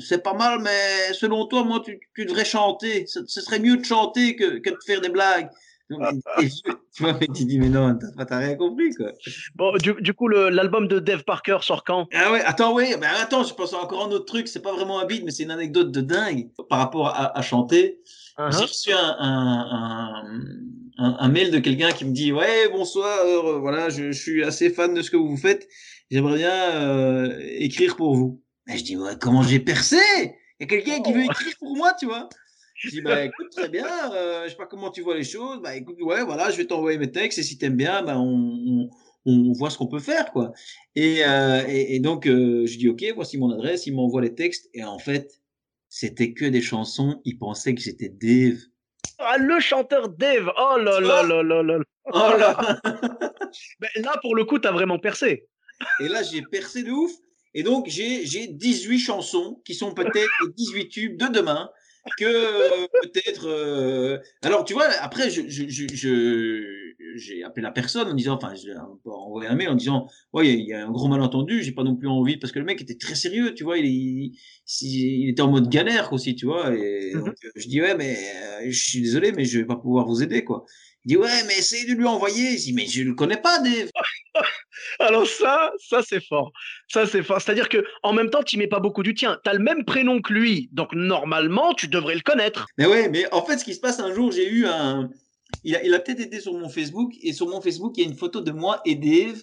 c'est 0.00 0.22
pas 0.22 0.34
mal, 0.34 0.60
mais 0.60 1.12
selon 1.12 1.46
toi, 1.46 1.64
moi, 1.64 1.82
tu, 1.84 2.00
tu 2.14 2.24
devrais 2.24 2.44
chanter. 2.44 3.06
Ce, 3.06 3.24
serait 3.26 3.60
mieux 3.60 3.76
de 3.76 3.84
chanter 3.84 4.36
que, 4.36 4.58
que 4.58 4.70
de 4.70 4.78
faire 4.86 5.00
des 5.00 5.08
blagues. 5.08 5.48
tu 5.90 7.02
vois, 7.02 7.16
mais 7.18 7.26
tu 7.28 7.44
dis, 7.46 7.58
mais 7.58 7.70
non, 7.70 7.96
t'as 7.96 8.38
rien 8.38 8.56
compris, 8.56 8.94
quoi. 8.94 9.12
Bon, 9.54 9.72
du, 9.76 9.94
du 10.00 10.12
coup, 10.12 10.28
l'album 10.28 10.86
de 10.86 10.98
Dave 10.98 11.24
Parker 11.24 11.58
sort 11.62 11.82
quand? 11.82 12.08
Ah 12.12 12.30
ouais, 12.30 12.42
attends, 12.42 12.74
oui, 12.74 12.94
mais 13.00 13.06
attends, 13.06 13.42
je 13.42 13.54
pense 13.54 13.72
à 13.72 13.78
encore 13.78 14.04
un 14.06 14.10
autre 14.10 14.26
truc, 14.26 14.48
c'est 14.48 14.60
pas 14.60 14.72
vraiment 14.72 15.00
un 15.00 15.06
beat, 15.06 15.24
mais 15.24 15.30
c'est 15.30 15.44
une 15.44 15.50
anecdote 15.50 15.90
de 15.90 16.00
dingue 16.02 16.50
par 16.68 16.78
rapport 16.78 17.08
à, 17.08 17.36
à 17.36 17.42
chanter. 17.42 18.00
Uh-huh. 18.36 18.56
J'ai 18.56 18.64
reçu 18.64 18.92
un, 18.92 19.16
un, 19.18 20.24
un, 20.98 21.16
un, 21.18 21.28
mail 21.28 21.50
de 21.50 21.58
quelqu'un 21.58 21.90
qui 21.90 22.04
me 22.04 22.12
dit, 22.12 22.32
ouais, 22.32 22.68
bonsoir, 22.70 23.20
euh, 23.24 23.58
voilà, 23.58 23.88
je, 23.88 24.12
je, 24.12 24.20
suis 24.20 24.44
assez 24.44 24.70
fan 24.70 24.92
de 24.92 25.00
ce 25.00 25.10
que 25.10 25.16
vous 25.16 25.36
faites, 25.36 25.68
j'aimerais 26.10 26.36
bien 26.36 26.70
euh, 26.74 27.40
écrire 27.40 27.96
pour 27.96 28.14
vous. 28.14 28.42
Je 28.76 28.82
dis, 28.82 28.96
ouais, 28.96 29.12
comment 29.20 29.42
j'ai 29.42 29.60
percé? 29.60 29.96
Il 30.60 30.62
y 30.62 30.64
a 30.64 30.66
quelqu'un 30.66 31.00
qui 31.02 31.12
veut 31.12 31.24
oh. 31.26 31.30
écrire 31.30 31.54
pour 31.58 31.76
moi, 31.76 31.94
tu 31.98 32.06
vois. 32.06 32.28
Je 32.76 32.90
dis, 32.90 33.00
bah 33.00 33.24
écoute, 33.24 33.50
très 33.50 33.68
bien, 33.68 33.86
euh, 34.12 34.44
je 34.44 34.50
sais 34.50 34.56
pas 34.56 34.66
comment 34.66 34.90
tu 34.90 35.02
vois 35.02 35.16
les 35.16 35.24
choses. 35.24 35.60
Bah 35.62 35.74
écoute, 35.74 35.96
ouais, 36.00 36.22
voilà, 36.24 36.50
je 36.50 36.56
vais 36.56 36.66
t'envoyer 36.66 36.98
mes 36.98 37.10
textes 37.10 37.38
et 37.38 37.42
si 37.42 37.58
t'aimes 37.58 37.76
bien, 37.76 38.02
bah 38.02 38.18
on, 38.18 38.90
on, 39.26 39.52
voit 39.52 39.70
ce 39.70 39.78
qu'on 39.78 39.86
peut 39.86 39.98
faire, 39.98 40.32
quoi. 40.32 40.52
Et, 40.94 41.24
euh, 41.24 41.64
et, 41.66 41.98
donc, 42.00 42.26
euh, 42.26 42.66
je 42.66 42.78
dis, 42.78 42.88
ok, 42.88 43.04
voici 43.14 43.38
mon 43.38 43.50
adresse, 43.50 43.86
il 43.86 43.94
m'envoie 43.94 44.22
les 44.22 44.34
textes 44.34 44.68
et 44.74 44.84
en 44.84 44.98
fait, 44.98 45.40
c'était 45.88 46.32
que 46.32 46.44
des 46.44 46.60
chansons, 46.60 47.20
il 47.24 47.38
pensait 47.38 47.74
que 47.74 47.80
j'étais 47.80 48.10
Dave. 48.10 48.58
Ah, 49.18 49.36
le 49.38 49.58
chanteur 49.58 50.08
Dave 50.10 50.50
Oh 50.56 50.76
là 50.78 51.00
là 51.00 51.22
là 51.22 51.42
là 51.42 51.62
là 51.62 51.78
Oh 52.04 52.36
là 52.38 52.80
ben, 53.80 53.88
Là, 53.96 54.18
pour 54.22 54.36
le 54.36 54.44
coup, 54.44 54.58
t'as 54.58 54.70
vraiment 54.70 54.98
percé. 54.98 55.48
Et 56.00 56.08
là, 56.08 56.22
j'ai 56.22 56.42
percé 56.42 56.82
de 56.82 56.90
ouf. 56.90 57.12
Et 57.58 57.64
donc, 57.64 57.88
j'ai, 57.88 58.24
j'ai 58.24 58.46
18 58.46 59.00
chansons 59.00 59.60
qui 59.64 59.74
sont 59.74 59.92
peut-être 59.92 60.14
les 60.14 60.52
18 60.56 60.88
tubes 60.90 61.16
de 61.18 61.26
demain 61.26 61.68
que 62.16 62.24
euh, 62.24 62.86
peut-être. 63.02 63.48
Euh... 63.48 64.18
Alors, 64.42 64.64
tu 64.64 64.74
vois, 64.74 64.86
après, 65.00 65.28
je, 65.28 65.42
je, 65.48 65.66
je, 65.68 66.92
j'ai 67.16 67.42
appelé 67.42 67.64
la 67.64 67.72
personne 67.72 68.06
en 68.06 68.14
disant, 68.14 68.36
enfin, 68.36 68.54
j'ai 68.54 68.74
envoyé 69.04 69.48
un 69.48 69.56
mail 69.56 69.70
en 69.70 69.74
disant, 69.74 70.06
ouais, 70.32 70.54
il 70.54 70.68
y, 70.68 70.72
a 70.72 70.86
un 70.86 70.90
gros 70.92 71.08
malentendu, 71.08 71.64
j'ai 71.64 71.72
pas 71.72 71.82
non 71.82 71.96
plus 71.96 72.06
envie, 72.06 72.36
parce 72.36 72.52
que 72.52 72.60
le 72.60 72.64
mec 72.64 72.80
était 72.80 72.96
très 72.96 73.16
sérieux, 73.16 73.52
tu 73.54 73.64
vois, 73.64 73.78
il, 73.78 73.86
il, 73.86 74.36
il 74.80 75.28
était 75.28 75.42
en 75.42 75.50
mode 75.50 75.68
galère 75.68 76.12
aussi, 76.12 76.36
tu 76.36 76.46
vois, 76.46 76.72
et 76.72 77.10
mmh 77.12 77.24
donc, 77.24 77.34
je 77.56 77.66
dis, 77.66 77.82
ouais, 77.82 77.96
mais 77.96 78.16
euh, 78.16 78.66
je 78.70 78.88
suis 78.88 79.00
désolé, 79.00 79.32
mais 79.32 79.44
je 79.44 79.58
vais 79.58 79.66
pas 79.66 79.74
pouvoir 79.74 80.06
vous 80.06 80.22
aider, 80.22 80.44
quoi. 80.44 80.64
Il 81.04 81.08
dit 81.08 81.16
ouais, 81.16 81.44
mais 81.46 81.56
essayez 81.56 81.86
de 81.86 81.94
lui 81.94 82.06
envoyer. 82.06 82.58
Je 82.58 82.64
dis 82.64 82.72
mais 82.74 82.86
je 82.86 83.02
le 83.02 83.14
connais 83.14 83.40
pas, 83.40 83.60
Dave. 83.60 83.90
Alors 85.00 85.26
ça, 85.26 85.72
ça 85.78 86.02
c'est 86.02 86.24
fort. 86.24 86.52
Ça 86.88 87.06
c'est 87.06 87.22
fort. 87.22 87.40
C'est-à-dire 87.40 87.68
que 87.68 87.84
en 88.02 88.12
même 88.12 88.30
temps, 88.30 88.42
tu 88.42 88.58
mets 88.58 88.66
pas 88.66 88.80
beaucoup 88.80 89.02
du 89.02 89.14
tien. 89.14 89.38
Tu 89.44 89.50
as 89.50 89.54
le 89.54 89.62
même 89.62 89.84
prénom 89.84 90.20
que 90.20 90.32
lui, 90.32 90.68
donc 90.72 90.92
normalement, 90.92 91.74
tu 91.74 91.88
devrais 91.88 92.14
le 92.14 92.20
connaître. 92.20 92.66
Mais 92.78 92.86
ouais, 92.86 93.08
mais 93.08 93.32
en 93.32 93.44
fait, 93.44 93.58
ce 93.58 93.64
qui 93.64 93.74
se 93.74 93.80
passe 93.80 94.00
un 94.00 94.12
jour, 94.12 94.32
j'ai 94.32 94.48
eu 94.48 94.66
un. 94.66 95.08
Il 95.64 95.76
a, 95.76 95.84
il 95.84 95.94
a 95.94 95.98
peut-être 95.98 96.20
été 96.20 96.40
sur 96.40 96.52
mon 96.52 96.68
Facebook 96.68 97.12
et 97.22 97.32
sur 97.32 97.48
mon 97.48 97.60
Facebook, 97.60 97.94
il 97.96 98.04
y 98.04 98.06
a 98.06 98.10
une 98.10 98.16
photo 98.16 98.40
de 98.40 98.52
moi 98.52 98.80
et 98.84 98.96
Dave 98.96 99.42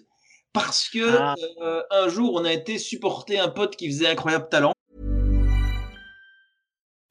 parce 0.54 0.88
que 0.90 1.18
ah. 1.18 1.36
euh, 1.62 1.82
un 1.92 2.10
jour, 2.10 2.34
on 2.36 2.46
a 2.46 2.54
été 2.54 2.78
supporter 2.78 3.40
un 3.40 3.50
pote 3.50 3.76
qui 3.76 3.88
faisait 3.88 4.08
incroyable 4.08 4.48
talent. 4.50 4.74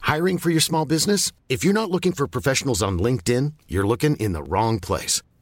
Hiring 0.02 0.38
for 0.38 0.50
your 0.50 0.62
small 0.62 0.86
business? 0.86 1.32
If 1.48 1.64
you're 1.64 1.74
not 1.74 1.90
looking 1.90 2.12
for 2.12 2.26
professionals 2.26 2.82
on 2.82 2.98
LinkedIn, 2.98 3.52
you're 3.68 3.86
looking 3.86 4.16
in 4.16 4.32
the 4.32 4.42
wrong 4.42 4.78
place. 4.78 5.22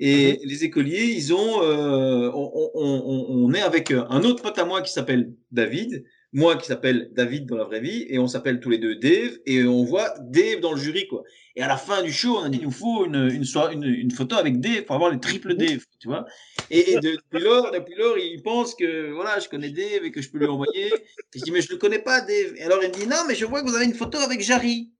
Et 0.00 0.32
mhm. 0.32 0.38
les 0.44 0.64
écoliers, 0.64 1.04
ils 1.04 1.32
ont, 1.32 1.62
euh, 1.62 2.30
on, 2.34 2.70
on, 2.74 3.26
on, 3.28 3.52
est 3.54 3.62
avec 3.62 3.92
un 3.92 4.22
autre 4.24 4.42
pote 4.42 4.58
à 4.58 4.64
moi 4.64 4.82
qui 4.82 4.92
s'appelle 4.92 5.32
David, 5.52 6.04
moi 6.32 6.56
qui 6.56 6.66
s'appelle 6.66 7.10
David 7.12 7.46
dans 7.46 7.56
la 7.56 7.64
vraie 7.64 7.80
vie, 7.80 8.04
et 8.08 8.18
on 8.18 8.26
s'appelle 8.26 8.58
tous 8.58 8.70
les 8.70 8.78
deux 8.78 8.96
Dave, 8.96 9.38
et 9.46 9.64
on 9.64 9.84
voit 9.84 10.12
Dave 10.20 10.58
dans 10.58 10.72
le 10.72 10.80
jury, 10.80 11.06
quoi. 11.06 11.22
Et 11.54 11.62
à 11.62 11.68
la 11.68 11.76
fin 11.76 12.02
du 12.02 12.12
show, 12.12 12.36
on 12.36 12.42
a 12.42 12.48
dit, 12.48 12.58
il 12.58 12.64
nous 12.64 12.72
faut 12.72 13.06
une, 13.06 13.30
une, 13.30 13.44
une, 13.44 13.84
une 13.84 14.10
photo 14.10 14.34
avec 14.34 14.58
Dave 14.58 14.82
pour 14.82 14.96
avoir 14.96 15.12
les 15.12 15.20
triple 15.20 15.52
mhm. 15.52 15.58
Dave, 15.58 15.84
tu 16.00 16.08
vois. 16.08 16.26
Et, 16.70 16.96
depuis 16.96 17.40
lors, 17.40 17.70
depuis 17.70 17.94
lors, 17.94 18.18
il 18.18 18.42
pense 18.42 18.74
que, 18.74 19.12
voilà, 19.12 19.38
je 19.38 19.48
connais 19.48 19.70
Dave 19.70 20.04
et 20.04 20.10
que 20.10 20.20
je 20.20 20.28
peux 20.28 20.38
lui 20.38 20.46
envoyer. 20.46 20.88
Et 20.88 21.38
je 21.38 21.44
dis, 21.44 21.52
mais 21.52 21.60
je 21.60 21.70
le 21.70 21.76
connais 21.76 22.00
pas, 22.00 22.20
Dave. 22.20 22.54
Et 22.56 22.62
alors, 22.62 22.82
il 22.82 22.88
me 22.88 22.94
dit, 22.94 23.06
non, 23.06 23.24
mais 23.28 23.36
je 23.36 23.44
vois 23.44 23.62
que 23.62 23.68
vous 23.68 23.76
avez 23.76 23.84
une 23.84 23.94
photo 23.94 24.18
avec 24.18 24.40
Jarry. 24.40 24.90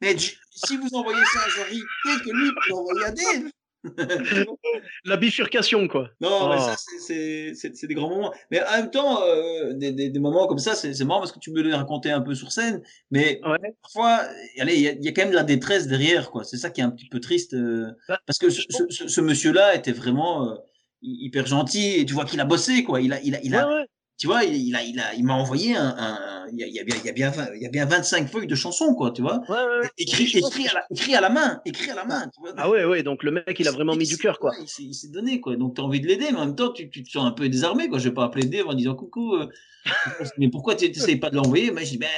Mais 0.00 0.16
si 0.18 0.76
vous 0.76 0.88
envoyez 0.92 1.22
ça 1.32 1.40
à 1.46 1.48
Jarry, 1.50 1.80
peut-être 2.02 2.24
que 2.24 2.30
lui 2.30 2.48
peut 2.48 2.70
l'envoyer 2.70 3.04
à 3.04 3.10
Dave. 3.12 3.50
la 5.04 5.16
bifurcation, 5.16 5.88
quoi. 5.88 6.10
Non, 6.20 6.50
mais 6.50 6.58
ça, 6.58 6.76
oh. 6.76 6.98
c'est 7.06 7.86
des 7.86 7.94
grands 7.94 8.10
moments. 8.10 8.32
Mais 8.50 8.62
en 8.62 8.72
même 8.72 8.90
temps, 8.90 9.22
euh, 9.22 9.72
des, 9.72 9.92
des, 9.92 10.10
des, 10.10 10.18
moments 10.20 10.46
comme 10.46 10.58
ça, 10.58 10.74
c'est 10.74 11.04
marrant 11.04 11.20
parce 11.20 11.32
que 11.32 11.38
tu 11.38 11.52
peux 11.52 11.62
les 11.62 11.74
raconter 11.74 12.10
un 12.10 12.20
peu 12.20 12.34
sur 12.34 12.52
scène, 12.52 12.82
mais 13.10 13.40
parfois, 13.82 14.20
allez, 14.58 14.74
il 14.74 14.82
y 14.82 14.88
a, 14.88 14.92
y 14.92 15.08
a, 15.08 15.12
quand 15.12 15.22
même 15.22 15.30
de 15.30 15.36
la 15.36 15.44
détresse 15.44 15.86
derrière, 15.86 16.30
quoi. 16.30 16.44
C'est 16.44 16.58
ça 16.58 16.70
qui 16.70 16.80
est 16.80 16.84
un 16.84 16.90
petit 16.90 17.08
peu 17.08 17.20
triste, 17.20 17.54
euh, 17.54 17.90
bah, 18.08 18.18
parce 18.26 18.38
que 18.38 18.50
ce, 18.50 18.62
ce, 18.68 19.08
ce 19.08 19.20
monsieur-là 19.20 19.74
était 19.74 19.92
vraiment 19.92 20.46
euh, 20.46 20.54
hyper 21.02 21.46
gentil 21.46 21.96
et 21.96 22.04
tu 22.04 22.12
vois 22.12 22.24
qu'il 22.24 22.40
a 22.40 22.44
bossé, 22.44 22.84
quoi. 22.84 23.00
Il 23.00 23.12
a, 23.12 23.20
il 23.22 23.34
a, 23.34 23.40
il 23.42 23.54
a, 23.54 23.84
tu 24.20 24.26
vois, 24.26 24.44
il, 24.44 24.76
a, 24.76 24.82
il 24.82 25.00
a, 25.00 25.14
il 25.14 25.24
m'a 25.24 25.32
envoyé 25.32 25.74
un, 25.74 25.94
un, 25.96 26.46
il 26.52 26.58
y 26.58 26.78
a, 26.78 26.84
bien, 26.84 26.96
il 27.02 27.06
y 27.06 27.08
a 27.08 27.12
bien, 27.12 27.32
il 27.54 27.62
y 27.62 27.66
a 27.66 27.70
bien 27.70 27.86
25 27.86 28.28
feuilles 28.28 28.46
de 28.46 28.54
chansons, 28.54 28.94
quoi, 28.94 29.12
tu 29.12 29.22
vois. 29.22 29.40
Ouais, 29.48 29.80
ouais, 29.80 29.88
écrit, 29.96 30.24
écrit, 30.24 30.68
à 30.68 30.74
la, 30.74 30.84
écrit 30.90 31.14
à 31.14 31.22
la 31.22 31.30
main, 31.30 31.62
écrit 31.64 31.90
à 31.90 31.94
la 31.94 32.04
main, 32.04 32.28
tu 32.28 32.38
vois. 32.38 32.52
Ah 32.58 32.68
ouais, 32.68 32.84
ouais, 32.84 33.02
donc 33.02 33.22
le 33.22 33.30
mec, 33.30 33.56
il 33.58 33.66
a 33.66 33.70
vraiment 33.70 33.96
mis 33.96 34.06
du 34.06 34.18
cœur, 34.18 34.38
quoi. 34.38 34.52
il 34.78 34.94
s'est 34.94 35.08
donné, 35.08 35.40
quoi. 35.40 35.56
Donc 35.56 35.76
t'as 35.76 35.82
envie 35.82 36.02
de 36.02 36.06
l'aider, 36.06 36.26
mais 36.32 36.36
en 36.38 36.44
même 36.44 36.54
temps, 36.54 36.70
tu, 36.70 36.90
tu, 36.90 37.02
te 37.02 37.08
sens 37.08 37.24
un 37.24 37.30
peu 37.30 37.48
désarmé, 37.48 37.88
quoi. 37.88 37.98
Je 37.98 38.10
vais 38.10 38.14
pas 38.14 38.24
appeler 38.24 38.44
Dave 38.44 38.68
en 38.68 38.74
disant 38.74 38.94
coucou. 38.94 39.36
Euh, 39.36 39.46
mais 40.36 40.50
pourquoi 40.50 40.74
tu 40.74 40.86
n'essayes 40.86 41.16
pas 41.16 41.30
de 41.30 41.36
l'envoyer? 41.36 41.70
Moi, 41.70 41.80
je 41.84 41.92
dis, 41.92 41.98
ben, 41.98 42.08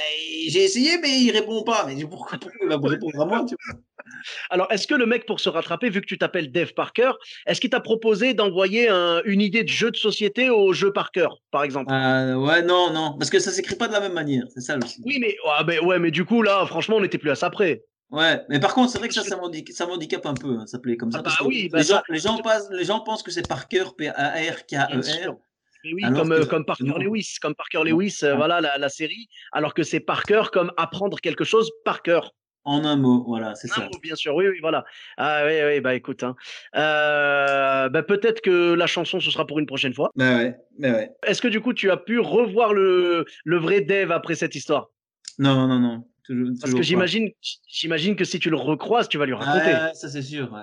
j'ai 0.49 0.65
essayé, 0.65 0.97
mais 1.01 1.21
il 1.21 1.31
répond 1.31 1.63
pas. 1.63 1.85
Mais 1.87 1.95
pourquoi, 2.03 2.37
pourquoi 2.37 2.59
il 2.61 2.67
va 2.67 2.89
répondre 2.89 3.21
à 3.21 3.25
moi 3.25 3.45
tu 3.47 3.55
vois? 3.65 3.79
Alors, 4.49 4.71
est-ce 4.71 4.87
que 4.87 4.95
le 4.95 5.05
mec, 5.05 5.25
pour 5.25 5.39
se 5.39 5.49
rattraper, 5.49 5.89
vu 5.89 6.01
que 6.01 6.05
tu 6.05 6.17
t'appelles 6.17 6.51
Dave 6.51 6.73
Parker, 6.73 7.11
est-ce 7.45 7.59
qu'il 7.61 7.69
t'a 7.69 7.79
proposé 7.79 8.33
d'envoyer 8.33 8.89
un, 8.89 9.21
une 9.25 9.41
idée 9.41 9.63
de 9.63 9.69
jeu 9.69 9.91
de 9.91 9.95
société 9.97 10.49
au 10.49 10.73
jeu 10.73 10.91
Parker, 10.93 11.27
par 11.51 11.63
exemple? 11.63 11.91
Euh, 11.93 12.35
Ouais, 12.35 12.61
non, 12.61 12.91
non, 12.93 13.15
parce 13.17 13.29
que 13.29 13.39
ça 13.39 13.51
s'écrit 13.51 13.75
pas 13.75 13.87
de 13.87 13.93
la 13.93 13.99
même 13.99 14.13
manière, 14.13 14.43
c'est 14.53 14.61
ça 14.61 14.77
aussi. 14.77 15.01
Oui, 15.05 15.17
mais, 15.19 15.35
ouais, 15.45 15.63
mais, 15.65 15.79
ouais, 15.79 15.99
mais 15.99 16.11
du 16.11 16.25
coup, 16.25 16.41
là, 16.41 16.65
franchement, 16.65 16.97
on 16.97 17.01
n'était 17.01 17.17
plus 17.17 17.31
à 17.31 17.35
ça 17.35 17.49
près. 17.49 17.83
Ouais, 18.11 18.41
mais 18.49 18.59
par 18.59 18.75
contre, 18.75 18.91
c'est 18.91 18.99
vrai 18.99 19.07
que 19.07 19.13
ça, 19.15 19.23
ça 19.23 19.37
m'handicape 19.37 20.25
un 20.25 20.33
peu, 20.35 20.57
hein, 20.59 20.67
ça 20.67 20.77
plaît 20.77 20.97
comme 20.97 21.11
ça. 21.11 21.19
Ah 21.19 21.23
parce 21.23 21.37
que 21.37 21.43
oui, 21.45 21.67
bah 21.69 21.79
les, 21.79 21.83
ça- 21.83 21.95
gens, 21.95 22.01
les, 22.09 22.19
gens 22.19 22.37
passent- 22.37 22.69
les 22.71 22.85
gens 22.85 22.99
pensent 22.99 23.23
que 23.23 23.31
c'est 23.31 23.47
Parker, 23.47 23.85
P-A-R-K-E-R. 23.97 25.33
Mais 25.85 25.93
oui, 25.93 26.01
comme, 26.15 26.31
euh, 26.31 26.45
Parker. 26.65 26.83
Lewis, 26.99 27.35
comme 27.41 27.55
Parker. 27.55 27.81
Lewis, 27.83 28.19
euh, 28.23 28.31
Ah. 28.33 28.35
voilà 28.37 28.61
la, 28.61 28.77
la 28.77 28.89
série, 28.89 29.27
alors 29.51 29.73
que 29.73 29.83
c'est 29.83 29.99
Parker 29.99 30.43
comme 30.53 30.71
apprendre 30.77 31.19
quelque 31.19 31.43
chose 31.43 31.71
par 31.83 32.01
cœur. 32.03 32.31
En 32.65 32.85
un 32.85 32.95
mot, 32.95 33.23
voilà, 33.27 33.55
c'est 33.55 33.69
Un 33.71 33.75
ça. 33.75 33.81
mot, 33.85 33.99
bien 34.01 34.15
sûr, 34.15 34.33
oui, 34.35 34.47
oui, 34.47 34.59
voilà. 34.61 34.85
Ah 35.17 35.43
oui, 35.45 35.53
oui, 35.65 35.81
bah 35.81 35.95
écoute, 35.95 36.23
hein. 36.23 36.35
Euh, 36.75 37.89
bah, 37.89 38.03
peut-être 38.03 38.41
que 38.41 38.73
la 38.73 38.87
chanson 38.87 39.19
ce 39.19 39.29
sera 39.31 39.45
pour 39.45 39.59
une 39.59 39.65
prochaine 39.65 39.93
fois. 39.93 40.09
Bah 40.15 40.37
ouais, 40.37 40.55
bah 40.79 40.91
ouais. 40.91 41.11
Est-ce 41.27 41.41
que 41.41 41.49
du 41.49 41.59
coup 41.59 41.73
tu 41.73 41.91
as 41.91 41.97
pu 41.97 42.19
revoir 42.19 42.73
le, 42.73 43.25
le 43.43 43.57
vrai 43.57 43.81
Dave 43.81 44.11
après 44.11 44.35
cette 44.35 44.55
histoire? 44.55 44.89
Non, 45.39 45.67
non, 45.67 45.79
non. 45.79 46.05
Toujours, 46.23 46.53
Parce 46.61 46.73
que 46.73 46.83
j'imagine, 46.83 47.31
j'imagine 47.67 48.15
que 48.15 48.23
si 48.23 48.39
tu 48.39 48.49
le 48.49 48.55
recroises, 48.55 49.09
tu 49.09 49.17
vas 49.17 49.25
lui 49.25 49.33
raconter. 49.33 49.73
ouais, 49.73 49.73
ouais, 49.73 49.93
ça 49.93 50.07
c'est 50.07 50.21
sûr, 50.21 50.51
ouais. 50.53 50.61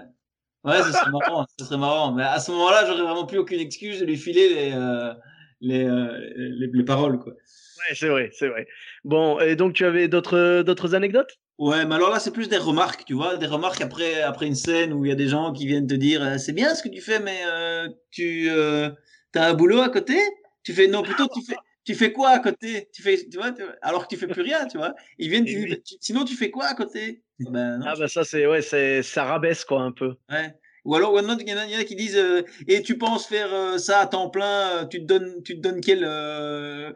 Ouais, 0.65 0.79
ça 0.83 0.93
serait 0.93 1.11
marrant, 1.11 1.47
ça 1.59 1.65
serait 1.67 1.79
marrant. 1.79 2.13
Mais 2.13 2.23
à 2.23 2.39
ce 2.39 2.51
moment-là, 2.53 2.85
j'aurais 2.87 3.03
vraiment 3.03 3.27
plus 3.27 3.39
aucune 3.39 3.61
excuse 3.61 4.01
de 4.01 4.07
lui 4.07 4.17
filer 4.17 4.49
les, 4.49 4.73
euh, 4.75 5.13
les, 5.61 5.85
euh, 5.85 6.19
les, 6.37 6.67
les 6.73 6.85
paroles, 6.85 7.19
quoi. 7.19 7.33
Ouais, 7.33 7.95
c'est 7.95 8.09
vrai, 8.09 8.31
c'est 8.33 8.49
vrai. 8.49 8.67
Bon, 9.05 9.39
et 9.41 9.57
donc 9.57 9.73
tu 9.75 9.85
avais 9.85 10.07
d'autres 10.09 10.63
d'autres 10.63 10.95
anecdotes? 10.95 11.39
Ouais, 11.61 11.85
mais 11.85 11.95
alors 11.97 12.09
là, 12.09 12.19
c'est 12.19 12.31
plus 12.31 12.49
des 12.49 12.57
remarques, 12.57 13.05
tu 13.05 13.13
vois, 13.13 13.37
des 13.37 13.45
remarques 13.47 13.83
après, 13.83 14.23
après 14.23 14.47
une 14.47 14.55
scène 14.55 14.95
où 14.95 15.05
il 15.05 15.11
y 15.11 15.13
a 15.13 15.15
des 15.15 15.29
gens 15.29 15.53
qui 15.53 15.67
viennent 15.67 15.87
te 15.87 15.93
dire, 15.93 16.23
euh, 16.23 16.39
c'est 16.39 16.55
bien 16.55 16.75
ce 16.75 16.83
que 16.83 16.89
tu 16.89 17.03
fais, 17.03 17.21
mais 17.21 17.43
euh, 17.45 17.87
tu 18.11 18.49
euh, 18.49 18.89
as 19.35 19.49
un 19.49 19.53
boulot 19.53 19.83
à 19.83 19.91
côté? 19.91 20.19
Tu 20.63 20.73
fais 20.73 20.87
non, 20.87 21.03
plutôt 21.03 21.27
tu 21.29 21.45
fais, 21.45 21.57
tu 21.85 21.95
fais 21.95 22.13
quoi 22.15 22.31
à 22.31 22.39
côté? 22.39 22.89
Tu 22.95 23.03
fais, 23.03 23.29
tu 23.31 23.37
vois, 23.37 23.53
tu 23.53 23.63
alors 23.83 24.09
que 24.09 24.15
tu 24.15 24.19
fais 24.19 24.27
plus 24.27 24.41
rien, 24.41 24.67
tu 24.69 24.79
vois. 24.79 24.95
Ils 25.19 25.29
viennent, 25.29 25.45
dire, 25.45 25.61
oui. 25.63 25.83
Tu- 25.85 25.97
sinon 26.01 26.25
tu 26.25 26.35
fais 26.35 26.51
quoi 26.51 26.65
à 26.65 26.75
côté? 26.75 27.23
Ben 27.41 27.77
non. 27.79 27.87
Ah 27.89 27.95
bah 27.99 28.09
ça 28.09 28.25
c'est 28.25 28.47
ouais, 28.47 28.63
c'est 28.63 29.03
ça 29.03 29.25
rabaisse 29.25 29.65
quoi 29.67 29.83
un 29.83 29.93
peu. 29.93 30.15
Ouais. 30.31 30.55
Ou 30.85 30.95
alors, 30.95 31.13
il 31.19 31.23
y, 31.23 31.27
en 31.27 31.29
a- 31.31 31.65
il 31.67 31.71
y 31.73 31.77
en 31.77 31.81
a 31.81 31.85
qui 31.85 31.97
disent 31.97 32.17
euh, 32.17 32.43
et 32.69 32.83
tu 32.83 32.97
penses 32.99 33.27
faire 33.27 33.53
euh, 33.53 33.79
ça 33.79 34.01
à 34.01 34.07
temps 34.07 34.31
plein 34.31 34.83
euh, 34.83 34.85
Tu 34.87 35.01
te 35.01 35.05
donnes, 35.05 35.43
tu 35.45 35.57
te 35.57 35.61
donnes 35.61 35.81
quelle, 35.81 36.05
euh, 36.05 36.93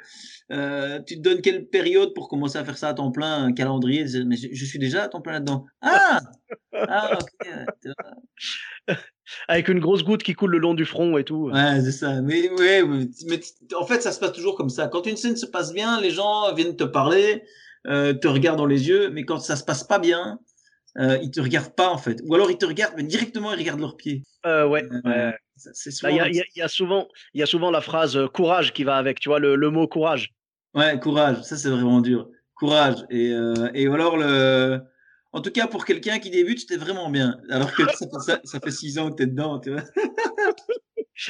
tu 1.06 1.16
te 1.16 1.20
donnes 1.20 1.40
quelle 1.40 1.66
période 1.66 2.14
pour 2.14 2.28
commencer 2.28 2.58
à 2.58 2.64
faire 2.64 2.78
ça 2.78 2.88
à 2.88 2.94
temps 2.94 3.10
plein 3.10 3.44
Un 3.44 3.52
calendrier 3.52 4.04
Mais 4.26 4.36
je, 4.36 4.48
je 4.52 4.64
suis 4.64 4.78
déjà 4.78 5.04
à 5.04 5.08
temps 5.08 5.20
plein 5.20 5.34
là-dedans. 5.34 5.66
Ah, 5.80 6.20
ah, 6.72 7.18
ok. 7.20 7.46
ouais, 7.46 7.66
tu 7.82 7.88
vois. 7.88 8.96
Avec 9.48 9.68
une 9.68 9.80
grosse 9.80 10.04
goutte 10.04 10.22
qui 10.22 10.34
coule 10.34 10.50
le 10.50 10.58
long 10.58 10.74
du 10.74 10.84
front 10.84 11.16
et 11.16 11.24
tout. 11.24 11.50
Ouais, 11.50 11.80
c'est 11.82 11.92
ça. 11.92 12.20
Mais 12.20 12.50
ouais, 12.50 12.82
mais 13.26 13.38
t- 13.38 13.74
en 13.74 13.86
fait, 13.86 14.02
ça 14.02 14.12
se 14.12 14.20
passe 14.20 14.32
toujours 14.32 14.54
comme 14.56 14.68
ça. 14.68 14.88
Quand 14.88 15.06
une 15.06 15.16
scène 15.16 15.36
se 15.36 15.46
passe 15.46 15.72
bien, 15.72 16.00
les 16.00 16.10
gens 16.10 16.52
viennent 16.54 16.76
te 16.76 16.84
parler, 16.84 17.42
te 17.84 18.26
regardent 18.28 18.58
dans 18.58 18.66
les 18.66 18.88
yeux, 18.88 19.10
mais 19.10 19.24
quand 19.24 19.38
ça 19.38 19.56
se 19.56 19.64
passe 19.64 19.84
pas 19.84 19.98
bien, 19.98 20.38
euh, 20.98 21.18
ils 21.22 21.30
te 21.30 21.40
regardent 21.40 21.74
pas 21.74 21.90
en 21.90 21.98
fait. 21.98 22.20
Ou 22.24 22.34
alors 22.34 22.50
ils 22.50 22.58
te 22.58 22.66
regardent, 22.66 22.94
mais 22.96 23.02
directement 23.02 23.52
ils 23.52 23.58
regardent 23.58 23.80
leurs 23.80 23.96
pieds. 23.96 24.22
Euh, 24.46 24.66
ouais. 24.66 24.84
Euh, 25.06 25.32
C'est 25.56 25.90
souvent. 25.90 26.12
Il 26.12 26.16
y, 26.16 26.20
a, 26.20 26.28
y 26.28 26.42
y 26.64 26.68
souvent, 26.68 27.08
il 27.32 27.40
y 27.40 27.42
a 27.42 27.46
souvent 27.46 27.70
la 27.70 27.80
phrase 27.80 28.16
euh, 28.16 28.26
courage 28.28 28.72
qui 28.72 28.84
va 28.84 28.96
avec, 28.96 29.20
tu 29.20 29.28
vois, 29.28 29.38
le, 29.38 29.56
le 29.56 29.70
mot 29.70 29.86
courage. 29.88 30.30
Ouais, 30.74 30.98
courage. 31.00 31.42
Ça, 31.42 31.56
c'est 31.56 31.70
vraiment 31.70 32.00
dur. 32.00 32.28
Courage. 32.54 33.04
Et, 33.10 33.32
euh, 33.32 33.70
et 33.74 33.86
alors, 33.86 34.16
le... 34.16 34.80
en 35.32 35.40
tout 35.40 35.50
cas, 35.50 35.66
pour 35.66 35.84
quelqu'un 35.84 36.18
qui 36.18 36.30
débute, 36.30 36.60
c'était 36.60 36.76
vraiment 36.76 37.10
bien. 37.10 37.38
Alors 37.50 37.72
que 37.72 37.82
ça, 37.92 38.06
fait- 38.06 38.20
ça, 38.20 38.40
ça 38.44 38.60
fait 38.60 38.70
six 38.70 38.98
ans 38.98 39.10
que 39.10 39.16
t'es 39.16 39.26
dedans, 39.26 39.58
tu 39.60 39.70
vois. 39.72 39.82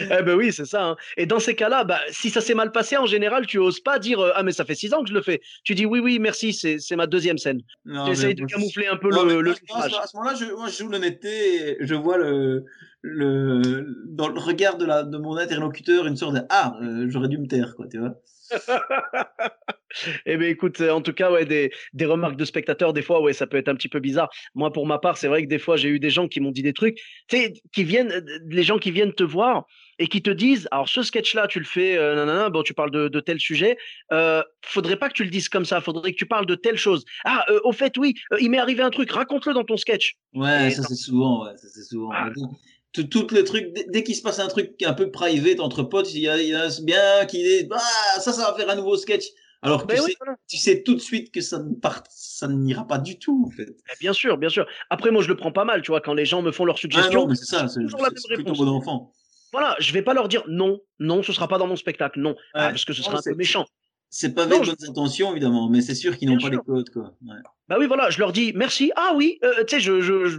Eh 0.01 0.23
ben 0.23 0.35
oui, 0.35 0.53
c'est 0.53 0.65
ça. 0.65 0.85
hein. 0.85 0.97
Et 1.17 1.27
dans 1.27 1.39
ces 1.39 1.55
cas-là, 1.55 1.85
bah, 1.85 2.01
si 2.11 2.31
ça 2.31 2.41
s'est 2.41 2.55
mal 2.55 2.73
passé, 2.73 2.97
en 2.97 3.07
général, 3.07 3.47
tu 3.47 3.59
oses 3.59 3.81
pas 3.81 3.99
dire 3.99 4.21
euh, 4.21 4.33
ah 4.35 4.43
mais 4.43 4.53
ça 4.53 4.65
fait 4.65 4.75
six 4.75 4.93
ans 4.95 5.03
que 5.03 5.09
je 5.09 5.15
le 5.15 5.23
fais. 5.23 5.41
Tu 5.65 5.75
dis 5.75 5.87
oui 5.87 6.01
oui 6.01 6.19
merci, 6.19 6.53
c'est 6.53 6.97
ma 6.97 7.07
deuxième 7.07 7.39
scène. 7.39 7.61
Non, 7.85 8.07
J'essaye 8.07 8.29
mais 8.29 8.35
de 8.35 8.45
camoufler 8.47 8.87
un 8.87 8.97
peu 8.97 9.11
Non, 9.11 9.25
le, 9.25 9.41
le. 9.41 9.53
À 9.75 9.89
ce 10.07 10.17
moment-là, 10.17 10.35
je, 10.39 10.47
moi, 10.55 10.69
je 10.69 10.77
joue 10.79 10.89
l'honnêteté. 10.89 11.71
et 11.71 11.77
Je 11.81 11.95
vois 11.95 12.19
le, 12.19 12.65
le, 13.03 13.87
dans 14.09 14.29
le 14.29 14.39
regard 14.41 14.79
de, 14.79 14.87
la, 14.87 15.03
de 15.03 15.19
mon 15.19 15.37
interlocuteur 15.37 16.07
une 16.07 16.17
sorte 16.17 16.35
de 16.35 16.41
ah, 16.51 16.75
euh, 16.83 17.07
j'aurais 17.09 17.29
dû 17.29 17.39
me 17.39 17.47
taire, 17.47 17.75
quoi, 17.77 17.87
tu 17.91 17.99
vois. 17.99 18.15
Eh 20.27 20.37
ben 20.37 20.49
écoute, 20.51 20.81
euh, 20.81 20.91
en 20.91 21.01
tout 21.01 21.13
cas, 21.13 21.31
ouais, 21.31 21.45
des, 21.45 21.71
des 21.93 22.05
remarques 22.05 22.37
de 22.37 22.45
spectateurs, 22.45 22.93
des 22.93 23.03
fois, 23.03 23.21
ouais, 23.23 23.33
ça 23.33 23.47
peut 23.47 23.57
être 23.57 23.69
un 23.69 23.77
petit 23.77 23.89
peu 23.89 24.01
bizarre. 24.01 24.29
Moi, 24.57 24.73
pour 24.73 24.87
ma 24.89 24.99
part, 24.99 25.17
c'est 25.17 25.29
vrai 25.29 25.45
que 25.45 25.49
des 25.49 25.61
fois, 25.61 25.77
j'ai 25.77 25.89
eu 25.89 26.01
des 26.01 26.11
gens 26.11 26.27
qui 26.27 26.41
m'ont 26.41 26.51
dit 26.51 26.63
des 26.63 26.73
trucs, 26.73 26.97
tu 27.29 27.37
sais, 27.37 27.53
qui 27.73 27.85
viennent, 27.85 28.25
les 28.49 28.65
gens 28.65 28.79
qui 28.79 28.91
viennent 28.91 29.13
te 29.13 29.23
voir 29.23 29.67
et 29.99 30.09
qui 30.09 30.23
te 30.23 30.31
disent, 30.31 30.69
alors 30.71 30.89
ce 30.89 31.03
sketch-là, 31.03 31.47
tu 31.47 31.59
le 31.59 31.65
fais, 31.65 31.97
euh, 31.97 32.15
nanana, 32.15 32.51
bon, 32.51 32.63
tu 32.63 32.75
parles 32.75 32.91
de, 32.91 33.09
de 33.09 33.21
tel 33.21 33.39
sujet, 33.41 33.77
euh, 34.13 34.43
faudrait 34.63 34.97
pas 34.97 35.09
que 35.09 35.15
tu 35.15 35.25
le 35.25 35.31
dises 35.31 35.49
comme 35.49 35.65
ça, 35.65 35.81
faudrait 35.81 36.13
que 36.13 36.17
tu 36.19 36.27
parles 36.27 36.47
de 36.47 36.55
telle 36.55 36.77
chose. 36.77 37.05
Ah, 37.25 37.45
euh, 37.51 37.61
au 37.65 37.73
fait, 37.73 37.97
oui, 37.99 38.15
euh, 38.33 38.37
il 38.41 38.51
m'est 38.51 38.59
arrivé 38.59 38.83
un 38.83 38.91
truc, 38.91 39.11
raconte-le 39.11 39.55
dans 39.55 39.65
ton 39.65 39.77
sketch. 39.77 40.15
Ouais, 40.35 40.69
Et 40.69 40.71
ça 40.71 40.83
c'est 40.83 40.95
souvent, 40.95 41.45
ouais, 41.45 41.57
ça 41.57 41.69
c'est 41.73 41.83
souvent. 41.85 42.11
Ah. 42.13 42.31
Tout, 42.93 43.05
tout 43.05 43.27
le 43.33 43.43
truc, 43.43 43.73
dès, 43.75 43.87
dès 43.89 44.05
qu'il 44.05 44.15
se 44.15 44.23
passe 44.23 44.39
un 44.39 44.47
truc 44.47 44.81
un 44.85 44.93
peu 44.93 45.11
private 45.11 45.59
entre 45.59 45.83
potes, 45.83 46.15
il 46.15 46.21
y 46.21 46.29
a, 46.29 46.41
il 46.41 46.49
y 46.49 46.57
en 46.57 46.61
a 46.61 46.81
bien 46.83 47.27
qui 47.27 47.43
disent, 47.43 47.67
bah, 47.69 47.79
ça, 48.21 48.33
ça 48.33 48.51
va 48.51 48.57
faire 48.57 48.71
un 48.71 48.77
nouveau 48.77 48.97
sketch. 48.97 49.25
Alors 49.63 49.83
que 49.83 49.87
Ben 49.87 49.97
tu, 49.97 50.03
oui, 50.03 50.11
sais, 50.11 50.17
voilà. 50.21 50.37
tu 50.47 50.57
sais 50.59 50.83
tout 50.83 50.95
de 50.95 51.01
suite 51.01 51.33
que 51.33 51.41
ça 51.41 51.59
ne 51.59 51.75
part, 51.75 52.03
ça 52.11 52.47
n'ira 52.49 52.87
pas 52.87 52.99
du 52.99 53.19
tout, 53.19 53.47
en 53.49 53.51
fait. 53.51 53.67
Eh 53.71 53.97
Bien 53.99 54.13
sûr, 54.13 54.37
bien 54.37 54.51
sûr. 54.51 54.67
Après, 54.91 55.11
moi, 55.11 55.23
je 55.23 55.29
le 55.29 55.37
prends 55.37 55.53
pas 55.53 55.65
mal, 55.65 55.81
tu 55.81 55.91
vois, 55.91 56.03
quand 56.03 56.13
les 56.15 56.27
gens 56.27 56.43
me 56.43 56.53
font 56.53 56.67
leurs 56.67 56.77
Ah 56.77 56.81
suggestions. 56.81 57.23
non, 57.23 57.29
mais 57.29 57.35
c'est 57.35 57.47
ça, 57.47 57.67
c'est 57.67 57.81
toujours 57.81 58.03
la 58.03 58.11
même 58.11 58.37
réponse. 58.45 58.61
enfant. 58.61 59.13
Voilà, 59.55 59.77
je 59.79 59.93
vais 59.93 60.03
pas 60.03 60.15
leur 60.15 60.27
dire 60.27 60.43
non, 60.49 60.81
non, 60.99 61.23
ce 61.23 61.33
sera 61.33 61.47
pas 61.47 61.59
dans 61.59 61.69
mon 61.69 61.77
spectacle, 61.77 62.19
non, 62.19 62.35
Ah, 62.55 62.71
parce 62.71 62.85
que 62.85 62.93
ce 62.93 63.03
Non, 63.03 63.07
serait 63.07 63.19
un 63.19 63.33
peu 63.33 63.37
méchant. 63.37 63.65
C'est 64.11 64.35
pas 64.35 64.47
Non, 64.47 64.57
avec 64.57 64.65
je- 64.65 64.71
bonnes 64.73 64.91
intentions, 64.91 65.31
évidemment, 65.31 65.69
mais 65.69 65.81
c'est 65.81 65.95
sûr 65.95 66.17
qu'ils 66.17 66.29
n'ont 66.29 66.35
pas 66.37 66.49
sûr. 66.49 66.51
les 66.51 66.59
codes, 66.59 66.91
quoi. 66.91 67.15
Ouais. 67.25 67.37
Bah 67.69 67.77
oui, 67.79 67.87
voilà, 67.87 68.11
je 68.11 68.19
leur 68.19 68.33
dis 68.33 68.53
merci. 68.55 68.91
Ah 68.97 69.13
oui, 69.15 69.39
euh, 69.45 69.63
tu 69.65 69.77
sais, 69.77 69.81
je, 69.81 70.01
je, 70.01 70.39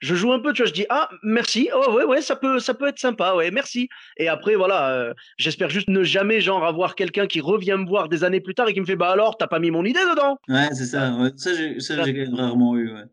je, 0.00 0.14
joue 0.14 0.32
un 0.32 0.38
peu, 0.40 0.52
tu 0.54 0.62
vois, 0.62 0.68
je 0.68 0.72
dis 0.74 0.86
ah 0.90 1.08
merci. 1.22 1.68
Oh 1.74 1.92
ouais, 1.92 2.04
ouais, 2.04 2.20
ça 2.22 2.34
peut, 2.36 2.58
ça 2.58 2.72
peut 2.74 2.88
être 2.88 2.98
sympa, 2.98 3.34
ouais, 3.34 3.50
merci. 3.50 3.88
Et 4.18 4.28
après, 4.28 4.54
voilà, 4.54 4.90
euh, 4.90 5.14
j'espère 5.38 5.68
juste 5.70 5.88
ne 5.88 6.02
jamais, 6.02 6.40
genre, 6.40 6.64
avoir 6.64 6.94
quelqu'un 6.94 7.26
qui 7.26 7.40
revient 7.40 7.76
me 7.78 7.86
voir 7.86 8.08
des 8.08 8.24
années 8.24 8.40
plus 8.40 8.54
tard 8.54 8.68
et 8.68 8.74
qui 8.74 8.80
me 8.80 8.86
fait 8.86 8.96
bah 8.96 9.10
alors, 9.10 9.36
t'as 9.38 9.46
pas 9.46 9.58
mis 9.60 9.70
mon 9.70 9.84
idée 9.84 10.00
dedans. 10.00 10.38
Ouais, 10.48 10.68
c'est 10.72 10.86
ça. 10.86 11.14
Ouais. 11.16 11.30
Ça, 11.36 11.52
j'ai, 11.54 12.24
rarement 12.32 12.76
eu. 12.76 12.92
Ouais. 12.92 13.04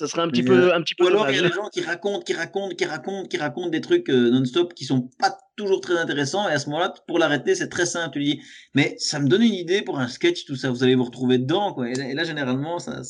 Ça 0.00 0.06
serait 0.06 0.22
un 0.22 0.28
petit 0.28 0.42
peu, 0.42 0.72
un 0.72 0.80
petit 0.80 0.94
peu 0.94 1.04
Ou 1.04 1.08
alors 1.08 1.28
il 1.28 1.36
y 1.36 1.38
a 1.40 1.42
des 1.42 1.52
gens 1.54 1.68
qui 1.68 1.82
racontent, 1.82 2.22
qui 2.22 2.32
racontent, 2.32 2.74
qui 2.74 2.86
racontent, 2.86 3.28
qui 3.28 3.36
racontent 3.36 3.68
des 3.68 3.82
trucs 3.82 4.08
euh, 4.08 4.30
non-stop 4.30 4.72
qui 4.72 4.86
sont 4.86 5.10
pas 5.18 5.36
toujours 5.58 5.82
très 5.82 5.98
intéressants. 5.98 6.48
Et 6.48 6.52
à 6.52 6.58
ce 6.58 6.70
moment-là, 6.70 6.94
pour 7.06 7.18
l'arrêter, 7.18 7.54
c'est 7.54 7.68
très 7.68 7.84
simple. 7.84 8.14
Tu 8.14 8.24
dis, 8.24 8.42
mais 8.74 8.94
ça 8.96 9.20
me 9.20 9.28
donne 9.28 9.42
une 9.42 9.52
idée 9.52 9.82
pour 9.82 9.98
un 9.98 10.08
sketch, 10.08 10.46
tout 10.46 10.56
ça. 10.56 10.70
Vous 10.70 10.82
allez 10.82 10.94
vous 10.94 11.04
retrouver 11.04 11.36
dedans, 11.36 11.74
quoi. 11.74 11.86
Et 11.90 12.14
là, 12.14 12.24
généralement, 12.24 12.78
ça, 12.78 13.02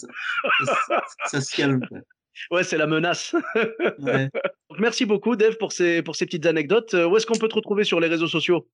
ça, 1.26 1.40
se 1.40 1.56
calme. 1.56 1.80
Ouais, 2.50 2.64
c'est 2.64 2.76
la 2.76 2.88
menace. 2.88 3.36
Ouais. 4.00 4.28
Merci 4.80 5.04
beaucoup, 5.04 5.36
Dave, 5.36 5.58
pour 5.58 5.70
ces, 5.70 6.02
pour 6.02 6.16
ces 6.16 6.26
petites 6.26 6.46
anecdotes. 6.46 6.94
Euh, 6.94 7.06
où 7.06 7.16
est-ce 7.16 7.26
qu'on 7.26 7.38
peut 7.38 7.48
te 7.48 7.54
retrouver 7.54 7.84
sur 7.84 8.00
les 8.00 8.08
réseaux 8.08 8.26
sociaux? 8.26 8.66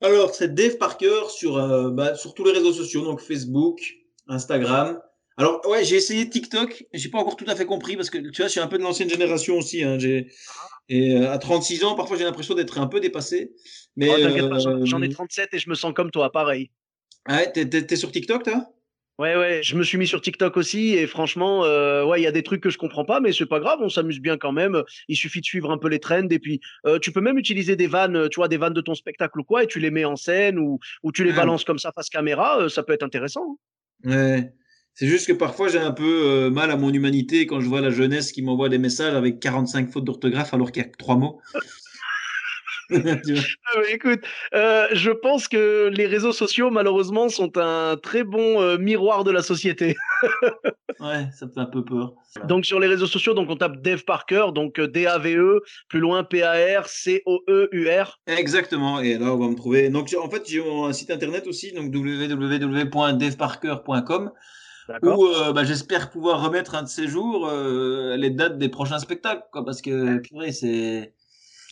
Alors, 0.00 0.34
c'est 0.34 0.54
Dave 0.54 0.78
Parker 0.78 1.28
sur, 1.28 1.58
euh, 1.58 1.90
bah, 1.90 2.14
sur 2.14 2.32
tous 2.32 2.44
les 2.44 2.52
réseaux 2.52 2.72
sociaux, 2.72 3.02
donc 3.02 3.20
Facebook, 3.20 3.82
Instagram. 4.28 4.98
Alors, 5.36 5.66
ouais, 5.68 5.84
j'ai 5.84 5.96
essayé 5.96 6.28
TikTok, 6.30 6.84
j'ai 6.92 7.08
pas 7.08 7.18
encore 7.18 7.36
tout 7.36 7.44
à 7.48 7.56
fait 7.56 7.66
compris 7.66 7.96
parce 7.96 8.08
que 8.08 8.18
tu 8.18 8.40
vois, 8.40 8.46
je 8.46 8.52
suis 8.52 8.60
un 8.60 8.68
peu 8.68 8.78
de 8.78 8.82
l'ancienne 8.84 9.10
génération 9.10 9.56
aussi. 9.58 9.82
Hein, 9.82 9.98
j'ai 9.98 10.28
et 10.88 11.16
euh, 11.16 11.32
à 11.32 11.38
36 11.38 11.82
ans, 11.82 11.94
parfois 11.94 12.16
j'ai 12.18 12.24
l'impression 12.24 12.54
d'être 12.54 12.78
un 12.78 12.86
peu 12.86 13.00
dépassé. 13.00 13.52
Mais 13.96 14.08
Oh, 14.10 14.16
j'en- 14.58 14.70
euh, 14.70 14.84
j'en 14.84 15.02
ai 15.02 15.08
37 15.08 15.52
et 15.54 15.58
je 15.58 15.68
me 15.70 15.74
sens 15.74 15.92
comme 15.94 16.10
toi, 16.10 16.30
pareil. 16.30 16.70
ouais, 17.28 17.50
t'es, 17.52 17.68
t'es, 17.68 17.84
t'es 17.86 17.96
sur 17.96 18.12
TikTok, 18.12 18.44
toi? 18.44 18.68
Ouais, 19.18 19.36
ouais, 19.36 19.60
je 19.62 19.76
me 19.76 19.84
suis 19.84 19.96
mis 19.96 20.08
sur 20.08 20.20
TikTok 20.20 20.56
aussi 20.56 20.94
et 20.94 21.06
franchement, 21.06 21.64
euh, 21.64 22.04
ouais, 22.04 22.20
il 22.20 22.24
y 22.24 22.26
a 22.26 22.32
des 22.32 22.42
trucs 22.42 22.60
que 22.60 22.68
je 22.70 22.78
comprends 22.78 23.04
pas, 23.04 23.20
mais 23.20 23.32
c'est 23.32 23.46
pas 23.46 23.60
grave, 23.60 23.78
on 23.80 23.88
s'amuse 23.88 24.18
bien 24.20 24.36
quand 24.36 24.50
même. 24.50 24.82
Il 25.08 25.16
suffit 25.16 25.40
de 25.40 25.46
suivre 25.46 25.70
un 25.70 25.78
peu 25.78 25.88
les 25.88 26.00
trends 26.00 26.28
et 26.30 26.38
puis 26.40 26.60
euh, 26.86 26.98
tu 26.98 27.12
peux 27.12 27.20
même 27.20 27.38
utiliser 27.38 27.76
des 27.76 27.86
vannes, 27.86 28.28
tu 28.28 28.36
vois, 28.36 28.48
des 28.48 28.56
vannes 28.56 28.72
de 28.74 28.80
ton 28.80 28.94
spectacle 28.96 29.38
ou 29.38 29.44
quoi, 29.44 29.62
et 29.62 29.66
tu 29.68 29.78
les 29.78 29.92
mets 29.92 30.04
en 30.04 30.16
scène 30.16 30.58
ou, 30.58 30.80
ou 31.04 31.12
tu 31.12 31.22
les 31.24 31.30
Ah. 31.30 31.36
balances 31.36 31.64
comme 31.64 31.78
ça 31.78 31.92
face 31.92 32.08
caméra, 32.10 32.60
euh, 32.60 32.68
ça 32.68 32.82
peut 32.82 32.92
être 32.92 33.04
intéressant. 33.04 33.56
hein. 34.04 34.10
Ouais. 34.10 34.52
C'est 34.94 35.08
juste 35.08 35.26
que 35.26 35.32
parfois 35.32 35.68
j'ai 35.68 35.78
un 35.78 35.92
peu 35.92 36.22
euh, 36.24 36.50
mal 36.50 36.70
à 36.70 36.76
mon 36.76 36.92
humanité 36.92 37.46
quand 37.46 37.60
je 37.60 37.66
vois 37.66 37.80
la 37.80 37.90
jeunesse 37.90 38.30
qui 38.30 38.42
m'envoie 38.42 38.68
des 38.68 38.78
messages 38.78 39.14
avec 39.14 39.40
45 39.40 39.90
fautes 39.90 40.04
d'orthographe 40.04 40.54
alors 40.54 40.70
qu'il 40.70 40.82
y 40.82 40.86
a 40.86 40.88
que 40.88 40.96
trois 40.96 41.16
mots. 41.16 41.40
Ah, 42.90 42.98
mais 43.78 43.92
écoute, 43.92 44.20
euh, 44.54 44.88
je 44.92 45.10
pense 45.10 45.48
que 45.48 45.90
les 45.94 46.06
réseaux 46.06 46.32
sociaux, 46.32 46.68
malheureusement, 46.70 47.30
sont 47.30 47.56
un 47.56 47.96
très 47.96 48.24
bon 48.24 48.60
euh, 48.60 48.76
miroir 48.76 49.24
de 49.24 49.30
la 49.30 49.40
société. 49.42 49.96
ouais, 51.00 51.26
ça 51.32 51.46
me 51.46 51.52
fait 51.52 51.60
un 51.60 51.64
peu 51.64 51.82
peur. 51.82 52.12
Donc 52.46 52.66
sur 52.66 52.80
les 52.80 52.86
réseaux 52.86 53.06
sociaux, 53.06 53.32
donc 53.32 53.48
on 53.48 53.56
tape 53.56 53.80
Dave 53.80 54.04
Parker, 54.04 54.48
donc 54.54 54.78
D-A-V-E, 54.80 55.62
plus 55.88 56.00
loin 56.00 56.24
P-A-R-C-O-E-U-R. 56.24 58.20
Exactement. 58.26 59.00
Et 59.00 59.16
là, 59.16 59.32
on 59.32 59.38
va 59.38 59.48
me 59.48 59.56
trouver. 59.56 59.88
Donc, 59.88 60.14
en 60.20 60.28
fait, 60.28 60.42
j'ai 60.46 60.62
un 60.62 60.92
site 60.92 61.10
internet 61.10 61.46
aussi, 61.46 61.72
donc 61.72 61.86
www.devparker.com, 61.94 64.30
Où 65.02 65.26
euh, 65.26 65.52
bah, 65.52 65.64
j'espère 65.64 66.10
pouvoir 66.10 66.42
remettre 66.44 66.74
un 66.74 66.82
de 66.82 66.88
ces 66.88 67.08
jours 67.08 67.48
euh, 67.48 68.16
les 68.16 68.30
dates 68.30 68.58
des 68.58 68.68
prochains 68.68 68.98
spectacles, 68.98 69.42
quoi, 69.52 69.64
parce 69.64 69.80
que 69.80 70.18
purée, 70.18 70.52
c'est 70.52 71.14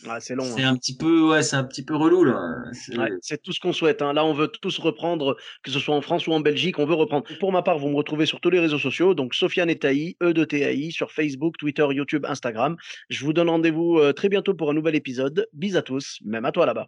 Ah, 0.09 0.19
c'est 0.19 0.35
long. 0.35 0.43
C'est 0.43 0.63
hein. 0.63 0.71
un 0.73 0.75
petit 0.75 0.97
peu, 0.97 1.29
ouais, 1.29 1.43
c'est 1.43 1.55
un 1.55 1.63
petit 1.63 1.85
peu 1.85 1.95
relou 1.95 2.23
là. 2.25 2.55
C'est- 2.73 2.97
Ouais, 2.97 3.09
c'est 3.21 3.41
tout 3.41 3.53
ce 3.53 3.59
qu'on 3.59 3.71
souhaite. 3.71 4.01
hein. 4.01 4.11
Là, 4.13 4.25
on 4.25 4.33
veut 4.33 4.47
tous 4.49 4.79
reprendre, 4.79 5.37
que 5.63 5.71
ce 5.71 5.79
soit 5.79 5.95
en 5.95 6.01
France 6.01 6.27
ou 6.27 6.33
en 6.33 6.39
Belgique, 6.41 6.77
on 6.79 6.85
veut 6.85 6.95
reprendre. 6.95 7.25
Pour 7.39 7.51
ma 7.51 7.61
part, 7.61 7.77
vous 7.79 7.87
me 7.89 7.95
retrouvez 7.95 8.25
sur 8.25 8.41
tous 8.41 8.49
les 8.49 8.59
réseaux 8.59 8.79
sociaux, 8.79 9.13
donc 9.13 9.33
Sofiane 9.35 9.69
et 9.69 9.77
Taï, 9.79 10.17
E 10.21 10.33
de 10.33 10.43
TAI, 10.43 10.91
sur 10.91 11.11
Facebook, 11.11 11.55
Twitter, 11.57 11.85
YouTube, 11.91 12.25
Instagram. 12.27 12.75
Je 13.09 13.23
vous 13.23 13.31
donne 13.33 13.49
rendez-vous 13.49 13.99
euh, 13.99 14.11
très 14.11 14.27
bientôt 14.27 14.53
pour 14.55 14.69
un 14.71 14.73
nouvel 14.73 14.95
épisode. 14.95 15.47
Bis 15.53 15.75
à 15.75 15.81
tous, 15.83 16.17
même 16.25 16.45
à 16.45 16.51
toi 16.51 16.65
là-bas. 16.65 16.87